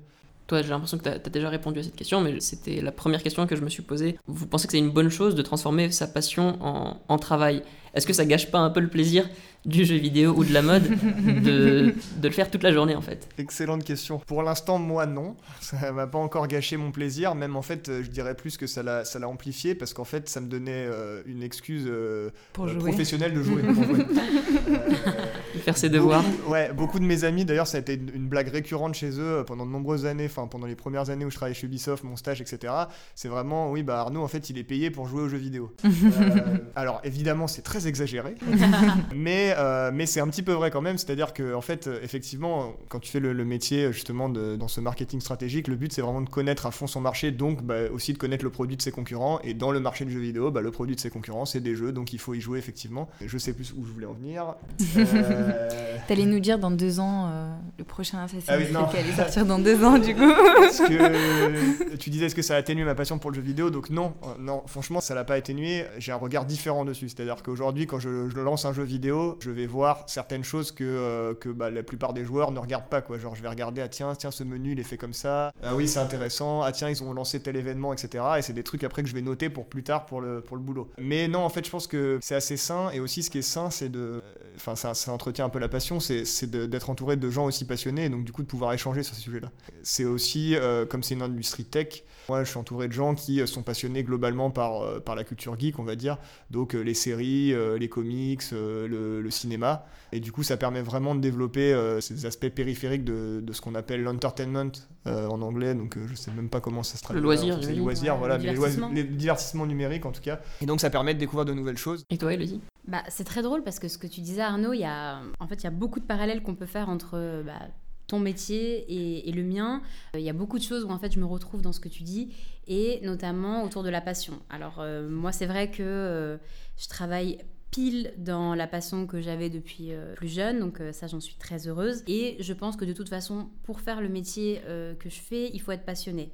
Toi, 0.47 0.62
j'ai 0.62 0.69
l'impression 0.69 0.97
que 0.97 1.03
tu 1.03 1.09
as, 1.11 1.19
déjà 1.19 1.50
répondu 1.50 1.81
à 1.81 1.82
cette 1.82 1.94
question, 1.94 2.23
mais 2.23 2.41
c'était 2.41 2.81
la 2.81 2.93
première 2.93 3.23
question 3.23 3.47
que 3.47 3.55
je 3.55 3.61
me 3.61 3.69
suis 3.69 3.82
posée. 3.82 4.19
Vous 4.27 4.47
pensez 4.47 4.67
que 4.67 4.73
c'est 4.73 4.79
une 4.79 4.91
bonne 4.91 5.11
chose 5.11 5.35
de 5.35 5.43
transformer 5.43 5.91
sa 5.91 6.06
passion 6.06 6.59
en 6.62 7.19
travail? 7.19 7.62
Est-ce 7.95 8.07
que 8.07 8.13
ça 8.13 8.25
gâche 8.25 8.51
pas 8.51 8.59
un 8.59 8.71
peu 8.71 8.81
le 8.81 8.89
plaisir 8.89 9.29
du 9.67 9.85
jeu 9.85 9.97
vidéo 9.97 10.33
ou 10.35 10.45
de 10.45 10.55
la 10.55 10.63
mode 10.63 10.85
de, 10.89 11.93
de, 12.17 12.29
le 12.29 12.31
faire 12.31 12.51
toute 12.51 12.63
la 12.63 12.73
journée 12.73 12.95
en 12.95 13.03
fait? 13.03 13.29
Excellente 13.37 13.85
question. 13.85 14.19
Pour 14.19 14.43
l'instant, 14.43 14.79
moi 14.79 15.07
non. 15.07 15.37
Ça 15.61 15.93
m'a 15.93 16.07
pas 16.07 16.19
encore 16.19 16.47
gâché 16.49 16.77
mon 16.77 16.93
plaisir. 16.93 17.35
Même 17.35 17.57
en 17.57 17.63
fait, 17.63 17.91
je 18.03 18.09
dirais 18.09 18.35
plus 18.35 18.57
que 18.57 18.67
ça 18.67 18.83
l'a, 18.83 19.05
ça 19.05 19.19
l'a 19.19 19.29
amplifié 19.29 19.75
parce 19.75 19.93
qu'en 19.93 20.05
fait, 20.05 20.29
ça 20.29 20.41
me 20.41 20.47
donnait 20.47 20.87
euh, 20.87 21.23
une 21.27 21.43
excuse 21.43 21.85
euh, 21.87 22.31
pour 22.53 22.67
euh, 22.67 22.75
professionnelle 22.79 23.35
de 23.35 23.43
jouer. 23.43 23.63
de 23.63 25.59
faire 25.59 25.77
ses 25.77 25.91
devoirs. 25.91 26.23
Beaucoup, 26.23 26.53
ouais, 26.53 26.73
beaucoup 26.73 26.99
de 26.99 27.05
mes 27.05 27.25
amis, 27.25 27.45
d'ailleurs, 27.45 27.67
ça 27.67 27.79
a 27.79 27.81
été 27.81 27.95
une, 27.95 28.29
blague 28.29 28.49
récurrente 28.49 28.95
chez 28.95 29.19
eux 29.19 29.45
pendant 29.47 29.67
de 29.67 29.71
nombreuses 29.71 30.07
années, 30.07 30.27
enfin 30.27 30.47
pendant 30.47 30.67
les 30.67 30.77
premières 30.77 31.11
années 31.11 31.25
où 31.25 31.31
je 31.31 31.37
travaillais 31.37 31.59
chez 31.59 31.67
Ubisoft, 31.67 32.05
mon 32.05 32.17
stage, 32.17 32.41
etc. 32.41 32.73
C'est 33.15 33.29
vraiment, 33.29 33.71
oui, 33.71 33.83
bah 33.83 34.01
Arnaud, 34.01 34.23
en 34.23 34.29
fait, 34.29 34.49
il 34.51 34.59
est 34.59 34.65
payé 34.65 34.91
pour 34.91 35.07
jouer 35.07 35.23
aux 35.23 35.29
jeux 35.29 35.39
vidéo. 35.39 35.75
alors 36.77 37.01
évidemment, 37.05 37.47
c'est 37.47 37.63
très 37.63 37.80
exagéré, 37.87 38.35
mais 39.15 39.55
euh, 39.56 39.91
mais, 39.93 40.06
c'est 40.06 40.21
un 40.21 40.29
petit 40.29 40.43
peu 40.43 40.53
vrai 40.53 40.71
quand 40.71 40.81
même. 40.81 40.99
C'est-à-dire 40.99 41.32
que, 41.32 41.55
en 41.55 41.61
fait, 41.61 41.87
euh, 41.87 42.00
effectivement, 42.03 42.75
quand 42.88 42.99
tu 42.99 43.11
fais 43.11 43.21
le, 43.21 43.44
métier 43.44 43.93
justement 43.93 44.29
de, 44.29 44.56
dans 44.56 44.69
ce 44.69 44.81
marketing 44.81 45.21
stratégique, 45.21 45.67
le 45.67 45.77
but 45.77 45.93
c'est 45.93 46.03
vraiment 46.03 46.21
de 46.21 46.29
connaître 46.29 46.67
à 46.67 46.71
fond 46.71 46.87
son 46.87 47.00
marché, 47.00 47.31
donc 47.31 47.62
bah, 47.62 47.91
aussi 47.93 48.12
de 48.12 48.19
connaître 48.19 48.44
le 48.44 48.50
produit 48.50 48.77
de 48.77 48.82
ses 48.82 48.93
concurrents. 48.93 49.41
Et 49.43 49.55
dans 49.55 49.71
le 49.71 49.81
marché 49.81 50.05
du 50.05 50.12
jeu 50.12 50.21
vidéo, 50.21 50.50
bah, 50.50 50.61
le 50.61 50.71
produit 50.71 50.94
de 50.94 51.00
ses 51.00 51.11
concurrents, 51.11 51.47
c'est 51.47 51.61
des 51.61 51.75
jeux, 51.75 51.93
donc 51.93 52.12
il 52.12 52.19
faut 52.19 52.35
y 52.35 52.41
jouer 52.41 52.59
effectivement. 52.59 53.09
Je 53.25 53.38
sais 53.38 53.53
plus 53.53 53.73
où 53.77 53.85
je 53.85 53.93
voulais 53.93 54.06
en 54.06 54.12
venir. 54.12 54.55
Euh... 54.97 55.69
T'allais 56.09 56.27
nous 56.27 56.41
dire 56.41 56.59
dans 56.59 56.71
deux 56.71 57.00
ans 57.00 57.29
euh, 57.29 57.53
le 57.79 57.85
prochain 57.85 58.19
Assassin's 58.19 58.44
ah 58.49 58.56
Creed 58.56 58.91
qui 58.91 58.97
allait 58.97 59.17
sortir 59.17 59.47
dans 59.47 59.59
deux 59.59 59.82
ans 59.85 59.99
du 59.99 60.15
coup. 60.15 60.32
Parce 60.56 60.81
que 60.81 61.97
tu 61.97 62.11
disais 62.11 62.27
est-ce 62.27 62.35
que 62.35 62.43
ça 62.43 62.55
a 62.55 62.59
atténué 62.59 62.85
ma 62.85 62.94
passion 62.94 63.19
pour 63.19 63.31
le 63.31 63.37
jeu 63.37 63.43
vidéo, 63.43 63.71
donc 63.71 63.91
non, 63.91 64.15
non, 64.38 64.62
franchement 64.67 65.00
ça 65.00 65.15
l'a 65.15 65.25
pas 65.25 65.35
atténué. 65.35 65.85
J'ai 65.99 66.12
un 66.12 66.17
regard 66.17 66.44
différent 66.44 66.85
dessus. 66.85 67.09
C'est-à-dire 67.09 67.43
qu'aujourd'hui, 67.43 67.69
quand 67.87 67.99
je, 67.99 68.08
lance 68.40 68.64
un 68.64 68.72
jeu 68.72 68.82
vidéo, 68.82 69.38
je 69.40 69.50
vais 69.50 69.67
voir 69.67 70.05
certaines 70.06 70.44
choses 70.44 70.72
que, 70.72 70.84
euh, 70.84 71.34
que 71.34 71.49
bah, 71.49 71.70
la 71.70 71.82
plupart 71.82 72.12
des 72.12 72.25
joueurs 72.25 72.52
ne 72.52 72.58
regardent 72.58 72.88
pas. 72.88 73.00
Quoi. 73.00 73.19
Genre, 73.19 73.34
je 73.34 73.43
vais 73.43 73.49
regarder, 73.49 73.81
ah 73.81 73.88
tiens, 73.88 74.14
tiens, 74.14 74.31
ce 74.31 74.44
menu, 74.44 74.72
il 74.72 74.81
est 74.81 74.84
fait 74.84 74.96
comme 74.96 75.12
ça. 75.12 75.52
Ah 75.62 75.75
oui, 75.75 75.88
c'est 75.88 75.99
intéressant. 75.99 76.62
Ah 76.62 76.72
tiens, 76.72 76.88
ils 76.88 77.02
ont 77.02 77.12
lancé 77.12 77.40
tel 77.40 77.56
événement, 77.56 77.93
etc. 77.93 78.25
Et 78.38 78.43
c'est 78.43 78.52
des 78.52 78.62
trucs 78.62 78.84
après 78.84 79.02
que 79.02 79.08
je 79.08 79.14
vais 79.14 79.22
noter 79.22 79.49
pour 79.50 79.67
plus 79.67 79.82
tard 79.82 80.06
pour 80.06 80.20
le, 80.20 80.40
pour 80.40 80.56
le 80.56 80.62
boulot. 80.62 80.90
Mais 80.99 81.28
non, 81.28 81.40
en 81.40 81.49
fait, 81.49 81.64
je 81.64 81.70
pense 81.70 81.87
que 81.87 82.19
c'est 82.22 82.34
assez 82.34 82.56
sain. 82.56 82.90
Et 82.90 83.00
aussi, 83.00 83.22
ce 83.22 83.31
qui 83.31 83.38
est 83.38 83.43
sain, 83.43 83.70
c'est 83.70 83.88
de. 83.88 84.22
Enfin, 84.56 84.75
ça, 84.76 85.12
entretient 85.12 85.46
un 85.46 85.49
peu 85.49 85.58
la 85.58 85.69
passion, 85.69 86.00
c'est 86.00 86.44
d'être 86.44 86.90
entouré 86.90 87.17
de 87.17 87.31
gens 87.31 87.46
aussi 87.46 87.64
passionnés 87.64 88.05
et 88.05 88.08
donc 88.08 88.25
du 88.25 88.32
coup 88.32 88.43
de 88.43 88.46
pouvoir 88.46 88.72
échanger 88.72 89.02
sur 89.02 89.14
ces 89.14 89.22
sujets-là. 89.22 89.50
C'est 89.82 90.05
aussi, 90.05 90.55
euh, 90.55 90.84
comme 90.84 91.02
c'est 91.02 91.14
une 91.14 91.22
industrie 91.22 91.64
tech, 91.64 92.05
moi 92.28 92.44
je 92.44 92.50
suis 92.50 92.58
entouré 92.58 92.87
de 92.88 92.93
gens 92.93 93.14
qui 93.14 93.46
sont 93.46 93.62
passionnés 93.62 94.05
globalement 94.05 94.50
par, 94.50 95.02
par 95.02 95.14
la 95.14 95.25
culture 95.25 95.58
geek, 95.58 95.78
on 95.78 95.84
va 95.84 95.96
dire. 95.96 96.19
Donc 96.50 96.75
les 96.75 96.94
séries, 96.94 97.55
les 97.79 97.89
comics, 97.89 98.43
le, 98.53 99.21
le 99.21 99.31
cinéma. 99.31 99.85
Et 100.12 100.21
du 100.21 100.33
coup, 100.33 100.43
ça 100.43 100.57
permet 100.57 100.83
vraiment 100.83 101.15
de 101.15 101.21
développer 101.21 101.73
euh, 101.73 102.01
ces 102.01 102.27
aspects 102.27 102.49
périphériques 102.49 103.05
de, 103.05 103.41
de 103.43 103.53
ce 103.53 103.61
qu'on 103.61 103.75
appelle 103.75 104.03
l'entertainment 104.03 104.73
euh, 105.07 105.29
en 105.29 105.41
anglais. 105.43 105.75
Donc, 105.75 105.97
euh, 105.97 106.07
je 106.09 106.15
sais 106.15 106.33
même 106.33 106.49
pas 106.49 106.61
comment 106.61 106.83
ça 106.83 106.97
se 106.99 107.03
traduit. 107.03 107.21
Le 107.21 107.25
loisir, 107.25 107.59
c'est 107.62 107.73
le 107.73 107.79
loisir, 107.79 108.17
voilà, 108.17 108.39
mais 108.39 108.53
les, 108.93 109.05
divertissements 109.05 109.67
numériques 109.67 110.07
en 110.07 110.12
tout 110.12 110.23
cas. 110.23 110.41
Et 110.61 110.67
donc, 110.67 110.81
ça 110.81 110.91
permet 110.91 111.15
de 111.15 111.21
découvrir 111.21 111.45
de 111.45 111.53
nouvelles 111.53 111.79
choses. 111.79 112.05
Et 112.11 112.19
toi, 112.19 112.35
Elodie? 112.35 112.61
Bah, 112.89 113.03
c'est 113.09 113.25
très 113.25 113.43
drôle 113.43 113.63
parce 113.63 113.79
que 113.79 113.89
ce 113.89 113.99
que 113.99 114.06
tu 114.06 114.21
disais, 114.21 114.43
Arnaud, 114.43 114.73
il 114.73 114.81
y 114.81 114.85
a, 114.85 115.21
en 115.39 115.47
fait, 115.47 115.56
il 115.56 115.65
y 115.65 115.69
a 115.69 115.71
beaucoup 115.71 116.01
de 116.01 116.06
parallèles 116.06 116.43
qu'on 116.43 116.56
peut 116.56 116.67
faire 116.67 116.89
entre 116.89 117.43
bah, 117.47 117.69
ton 118.09 118.19
métier 118.19 118.85
et, 118.89 119.29
et, 119.29 119.33
le 119.33 119.45
mien. 119.45 119.81
Il 120.15 120.23
y 120.23 120.31
a 120.31 120.33
beaucoup 120.33 120.59
de 120.59 120.65
choses 120.65 120.83
où 120.83 120.91
en 120.91 120.99
fait 120.99 121.13
je 121.13 121.21
me 121.21 121.25
retrouve 121.25 121.63
dans 121.63 121.71
ce 121.71 121.79
que 121.79 121.89
tu 121.89 122.03
dis 122.03 122.35
et 122.67 122.99
notamment 123.05 123.63
autour 123.63 123.85
de 123.85 123.89
la 123.89 124.01
passion. 124.01 124.41
Alors 124.51 124.85
moi 125.09 125.31
c'est 125.31 125.47
vrai 125.47 125.71
que 125.71 126.37
je 126.77 126.89
travaille 126.89 127.39
pile 127.70 128.12
dans 128.17 128.55
la 128.55 128.67
passion 128.67 129.06
que 129.06 129.20
j'avais 129.20 129.48
depuis 129.48 129.93
euh, 129.93 130.15
plus 130.15 130.29
jeune, 130.29 130.60
donc 130.60 130.81
euh, 130.81 130.93
ça 130.93 131.06
j'en 131.06 131.20
suis 131.20 131.36
très 131.36 131.69
heureuse. 131.69 132.03
Et 132.06 132.36
je 132.41 132.53
pense 132.53 132.77
que 132.77 132.84
de 132.84 132.93
toute 132.93 133.08
façon, 133.08 133.48
pour 133.62 133.81
faire 133.81 134.00
le 134.00 134.08
métier 134.08 134.60
euh, 134.67 134.94
que 134.94 135.08
je 135.08 135.20
fais, 135.20 135.50
il 135.53 135.60
faut 135.60 135.72
être 135.72 135.84
passionné 135.84 136.32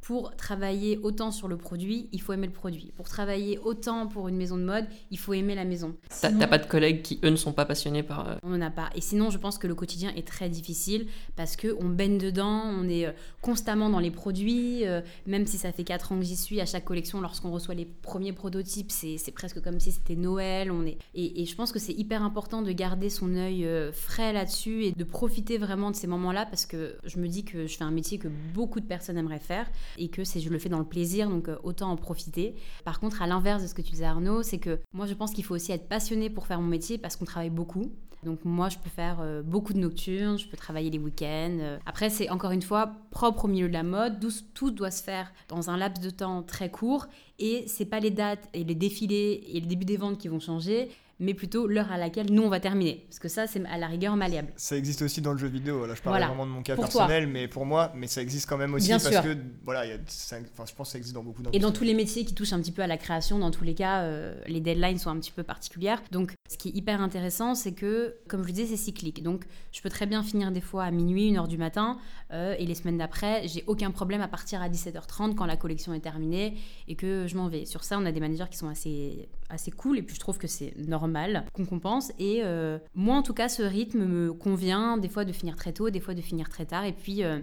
pour 0.00 0.34
travailler 0.36 0.98
autant 1.02 1.30
sur 1.30 1.48
le 1.48 1.56
produit, 1.56 2.08
il 2.12 2.20
faut 2.20 2.32
aimer 2.32 2.46
le 2.46 2.52
produit. 2.52 2.92
Pour 2.96 3.08
travailler 3.08 3.58
autant 3.58 4.06
pour 4.06 4.28
une 4.28 4.36
maison 4.36 4.56
de 4.56 4.62
mode, 4.62 4.86
il 5.10 5.18
faut 5.18 5.34
aimer 5.34 5.54
la 5.54 5.64
maison. 5.64 5.94
T'as 6.20 6.46
pas 6.46 6.58
de 6.58 6.66
collègues 6.66 7.02
qui, 7.02 7.20
eux, 7.24 7.30
ne 7.30 7.36
sont 7.36 7.52
pas 7.52 7.66
passionnés 7.66 8.02
par... 8.02 8.28
Euh, 8.28 8.34
on 8.42 8.50
n'en 8.50 8.66
a 8.66 8.70
pas. 8.70 8.90
Et 8.94 9.00
sinon, 9.00 9.30
je 9.30 9.38
pense 9.38 9.58
que 9.58 9.66
le 9.66 9.74
quotidien 9.74 10.12
est 10.16 10.26
très 10.26 10.48
difficile 10.48 11.08
parce 11.36 11.56
qu'on 11.56 11.88
baigne 11.88 12.18
dedans, 12.18 12.62
on 12.64 12.88
est 12.88 13.06
euh, 13.06 13.12
constamment 13.42 13.90
dans 13.90 13.98
les 13.98 14.10
produits. 14.10 14.86
Euh, 14.86 15.02
même 15.26 15.46
si 15.46 15.58
ça 15.58 15.72
fait 15.72 15.84
4 15.84 16.12
ans 16.12 16.18
que 16.18 16.24
j'y 16.24 16.36
suis, 16.36 16.60
à 16.60 16.66
chaque 16.66 16.84
collection, 16.84 17.20
lorsqu'on 17.20 17.50
reçoit 17.50 17.74
les 17.74 17.84
premiers 17.84 18.32
prototypes, 18.32 18.90
c'est 18.90 19.32
presque 19.32 19.60
comme 19.60 19.80
si 19.80 19.92
c'était 19.92 20.16
Noël. 20.16 20.70
On 20.70 20.86
est... 20.86 20.98
Et, 21.14 21.42
et 21.42 21.44
je 21.44 21.54
pense 21.54 21.72
que 21.72 21.78
c'est 21.78 21.92
hyper 21.92 22.22
important 22.22 22.62
de 22.62 22.72
garder 22.72 23.10
son 23.10 23.34
œil 23.34 23.68
frais 23.92 24.32
là-dessus 24.32 24.84
et 24.84 24.92
de 24.92 25.04
profiter 25.04 25.58
vraiment 25.58 25.90
de 25.90 25.96
ces 25.96 26.06
moments-là 26.06 26.46
parce 26.46 26.66
que 26.66 26.96
je 27.04 27.18
me 27.18 27.28
dis 27.28 27.44
que 27.44 27.66
je 27.66 27.76
fais 27.76 27.84
un 27.84 27.90
métier 27.90 28.18
que 28.18 28.28
beaucoup 28.54 28.80
de 28.80 28.86
personnes 28.86 29.18
aimeraient 29.18 29.38
faire 29.38 29.70
et 29.98 30.08
que 30.08 30.24
c'est 30.24 30.40
je 30.40 30.50
le 30.50 30.58
fais 30.58 30.68
dans 30.68 30.78
le 30.78 30.84
plaisir, 30.84 31.28
donc 31.28 31.48
euh, 31.48 31.56
autant 31.62 31.90
en 31.90 31.96
profiter. 31.96 32.54
Par 32.84 33.00
contre, 33.00 33.22
à 33.22 33.26
l'inverse 33.26 33.62
de 33.62 33.68
ce 33.68 33.74
que 33.74 33.82
tu 33.82 33.92
disais 33.92 34.04
Arnaud, 34.04 34.42
c'est 34.42 34.58
que 34.58 34.78
moi 34.92 35.06
je 35.06 35.14
pense 35.14 35.32
qu'il 35.32 35.44
faut 35.44 35.54
aussi 35.54 35.72
être 35.72 35.88
passionné 35.88 36.30
pour 36.30 36.46
faire 36.46 36.60
mon 36.60 36.68
métier 36.68 36.98
parce 36.98 37.16
qu'on 37.16 37.24
travaille 37.24 37.50
beaucoup. 37.50 37.90
Donc 38.24 38.44
moi, 38.44 38.68
je 38.68 38.78
peux 38.78 38.90
faire 38.90 39.18
euh, 39.20 39.42
beaucoup 39.42 39.72
de 39.72 39.78
nocturnes, 39.78 40.38
je 40.38 40.48
peux 40.48 40.56
travailler 40.56 40.90
les 40.90 40.98
week-ends. 40.98 41.58
Euh. 41.60 41.78
Après, 41.86 42.10
c'est 42.10 42.28
encore 42.30 42.50
une 42.50 42.62
fois 42.62 42.92
propre 43.10 43.44
au 43.44 43.48
milieu 43.48 43.68
de 43.68 43.72
la 43.72 43.84
mode. 43.84 44.18
Tout 44.54 44.70
doit 44.70 44.90
se 44.90 45.02
faire 45.02 45.32
dans 45.48 45.70
un 45.70 45.76
laps 45.76 46.04
de 46.04 46.10
temps 46.10 46.42
très 46.42 46.70
court. 46.70 47.06
Et 47.38 47.64
c'est 47.68 47.84
pas 47.84 48.00
les 48.00 48.10
dates 48.10 48.48
et 48.54 48.64
les 48.64 48.74
défilés 48.74 49.44
et 49.52 49.60
le 49.60 49.66
début 49.66 49.84
des 49.84 49.96
ventes 49.96 50.18
qui 50.18 50.28
vont 50.28 50.40
changer 50.40 50.88
mais 51.20 51.34
plutôt 51.34 51.66
l'heure 51.66 51.90
à 51.90 51.98
laquelle 51.98 52.32
nous 52.32 52.42
on 52.42 52.48
va 52.48 52.60
terminer. 52.60 53.04
Parce 53.08 53.18
que 53.18 53.28
ça, 53.28 53.46
c'est 53.46 53.64
à 53.66 53.78
la 53.78 53.86
rigueur 53.86 54.16
malléable. 54.16 54.52
Ça 54.56 54.76
existe 54.76 55.02
aussi 55.02 55.20
dans 55.20 55.32
le 55.32 55.38
jeu 55.38 55.48
vidéo. 55.48 55.86
Là, 55.86 55.94
je 55.94 56.02
parle 56.02 56.22
vraiment 56.22 56.46
de 56.46 56.50
mon 56.50 56.62
cas 56.62 56.76
personnel, 56.76 57.26
mais 57.26 57.48
pour 57.48 57.66
moi, 57.66 57.92
mais 57.94 58.06
ça 58.06 58.22
existe 58.22 58.48
quand 58.48 58.56
même 58.56 58.74
aussi 58.74 58.90
parce 58.90 59.08
que 59.08 59.36
voilà, 59.64 59.86
y 59.86 59.92
a, 59.92 59.96
je 59.96 60.44
pense 60.54 60.72
que 60.72 60.84
ça 60.84 60.98
existe 60.98 61.14
dans 61.14 61.22
beaucoup 61.22 61.42
Et 61.52 61.58
dans 61.58 61.72
tous 61.72 61.84
les 61.84 61.94
métiers 61.94 62.24
qui 62.24 62.34
touchent 62.34 62.52
un 62.52 62.60
petit 62.60 62.72
peu 62.72 62.82
à 62.82 62.86
la 62.86 62.96
création, 62.96 63.38
dans 63.38 63.50
tous 63.50 63.64
les 63.64 63.74
cas, 63.74 64.02
euh, 64.02 64.34
les 64.46 64.60
deadlines 64.60 64.98
sont 64.98 65.10
un 65.10 65.18
petit 65.18 65.32
peu 65.32 65.42
particulières. 65.42 66.02
Donc 66.10 66.34
Ce 66.48 66.56
qui 66.56 66.70
est 66.70 66.74
hyper 66.74 67.02
intéressant, 67.02 67.54
c'est 67.54 67.72
que, 67.72 68.14
comme 68.26 68.42
je 68.42 68.46
le 68.46 68.52
disais, 68.54 68.74
c'est 68.74 68.82
cyclique. 68.82 69.22
Donc, 69.22 69.44
je 69.70 69.82
peux 69.82 69.90
très 69.90 70.06
bien 70.06 70.22
finir 70.22 70.50
des 70.50 70.62
fois 70.62 70.84
à 70.84 70.90
minuit, 70.90 71.30
1h 71.30 71.46
du 71.46 71.58
matin, 71.58 71.98
euh, 72.32 72.56
et 72.58 72.64
les 72.64 72.74
semaines 72.74 72.96
d'après, 72.96 73.46
j'ai 73.46 73.64
aucun 73.66 73.90
problème 73.90 74.22
à 74.22 74.28
partir 74.28 74.62
à 74.62 74.70
17h30 74.70 75.34
quand 75.34 75.44
la 75.44 75.58
collection 75.58 75.92
est 75.92 76.00
terminée 76.00 76.56
et 76.88 76.94
que 76.94 77.26
je 77.26 77.36
m'en 77.36 77.48
vais. 77.48 77.66
Sur 77.66 77.84
ça, 77.84 77.98
on 77.98 78.06
a 78.06 78.12
des 78.12 78.20
managers 78.20 78.46
qui 78.50 78.56
sont 78.56 78.68
assez, 78.68 79.28
assez 79.50 79.70
cool, 79.70 79.98
et 79.98 80.02
puis 80.02 80.14
je 80.14 80.20
trouve 80.20 80.38
que 80.38 80.46
c'est 80.46 80.74
normal 80.78 81.44
qu'on 81.52 81.66
compense. 81.66 82.12
Et 82.18 82.40
euh, 82.42 82.78
moi, 82.94 83.16
en 83.16 83.22
tout 83.22 83.34
cas, 83.34 83.50
ce 83.50 83.62
rythme 83.62 84.06
me 84.06 84.32
convient, 84.32 84.96
des 84.96 85.10
fois 85.10 85.26
de 85.26 85.32
finir 85.32 85.54
très 85.54 85.74
tôt, 85.74 85.90
des 85.90 86.00
fois 86.00 86.14
de 86.14 86.22
finir 86.22 86.48
très 86.48 86.64
tard, 86.64 86.84
et 86.84 86.92
puis... 86.92 87.24
Euh, 87.24 87.40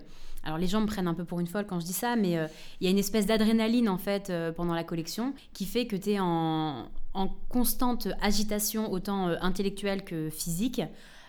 alors 0.47 0.59
les 0.59 0.67
gens 0.67 0.79
me 0.79 0.85
prennent 0.85 1.07
un 1.07 1.15
peu 1.15 1.25
pour 1.25 1.39
une 1.39 1.47
folle 1.47 1.65
quand 1.65 1.79
je 1.79 1.87
dis 1.87 1.93
ça, 1.93 2.15
mais 2.15 2.33
il 2.79 2.85
y 2.85 2.87
a 2.87 2.91
une 2.91 2.99
espèce 2.99 3.25
d'adrénaline 3.25 3.89
en 3.89 3.97
fait 3.97 4.31
pendant 4.55 4.75
la 4.75 4.83
collection 4.83 5.33
qui 5.53 5.65
fait 5.65 5.87
que 5.87 5.95
tu 5.95 6.11
es 6.11 6.19
en, 6.19 6.87
en 7.15 7.29
constante 7.49 8.09
agitation, 8.21 8.91
autant 8.91 9.29
euh, 9.29 9.37
intellectuelle 9.41 10.03
que 10.03 10.29
physique, 10.29 10.81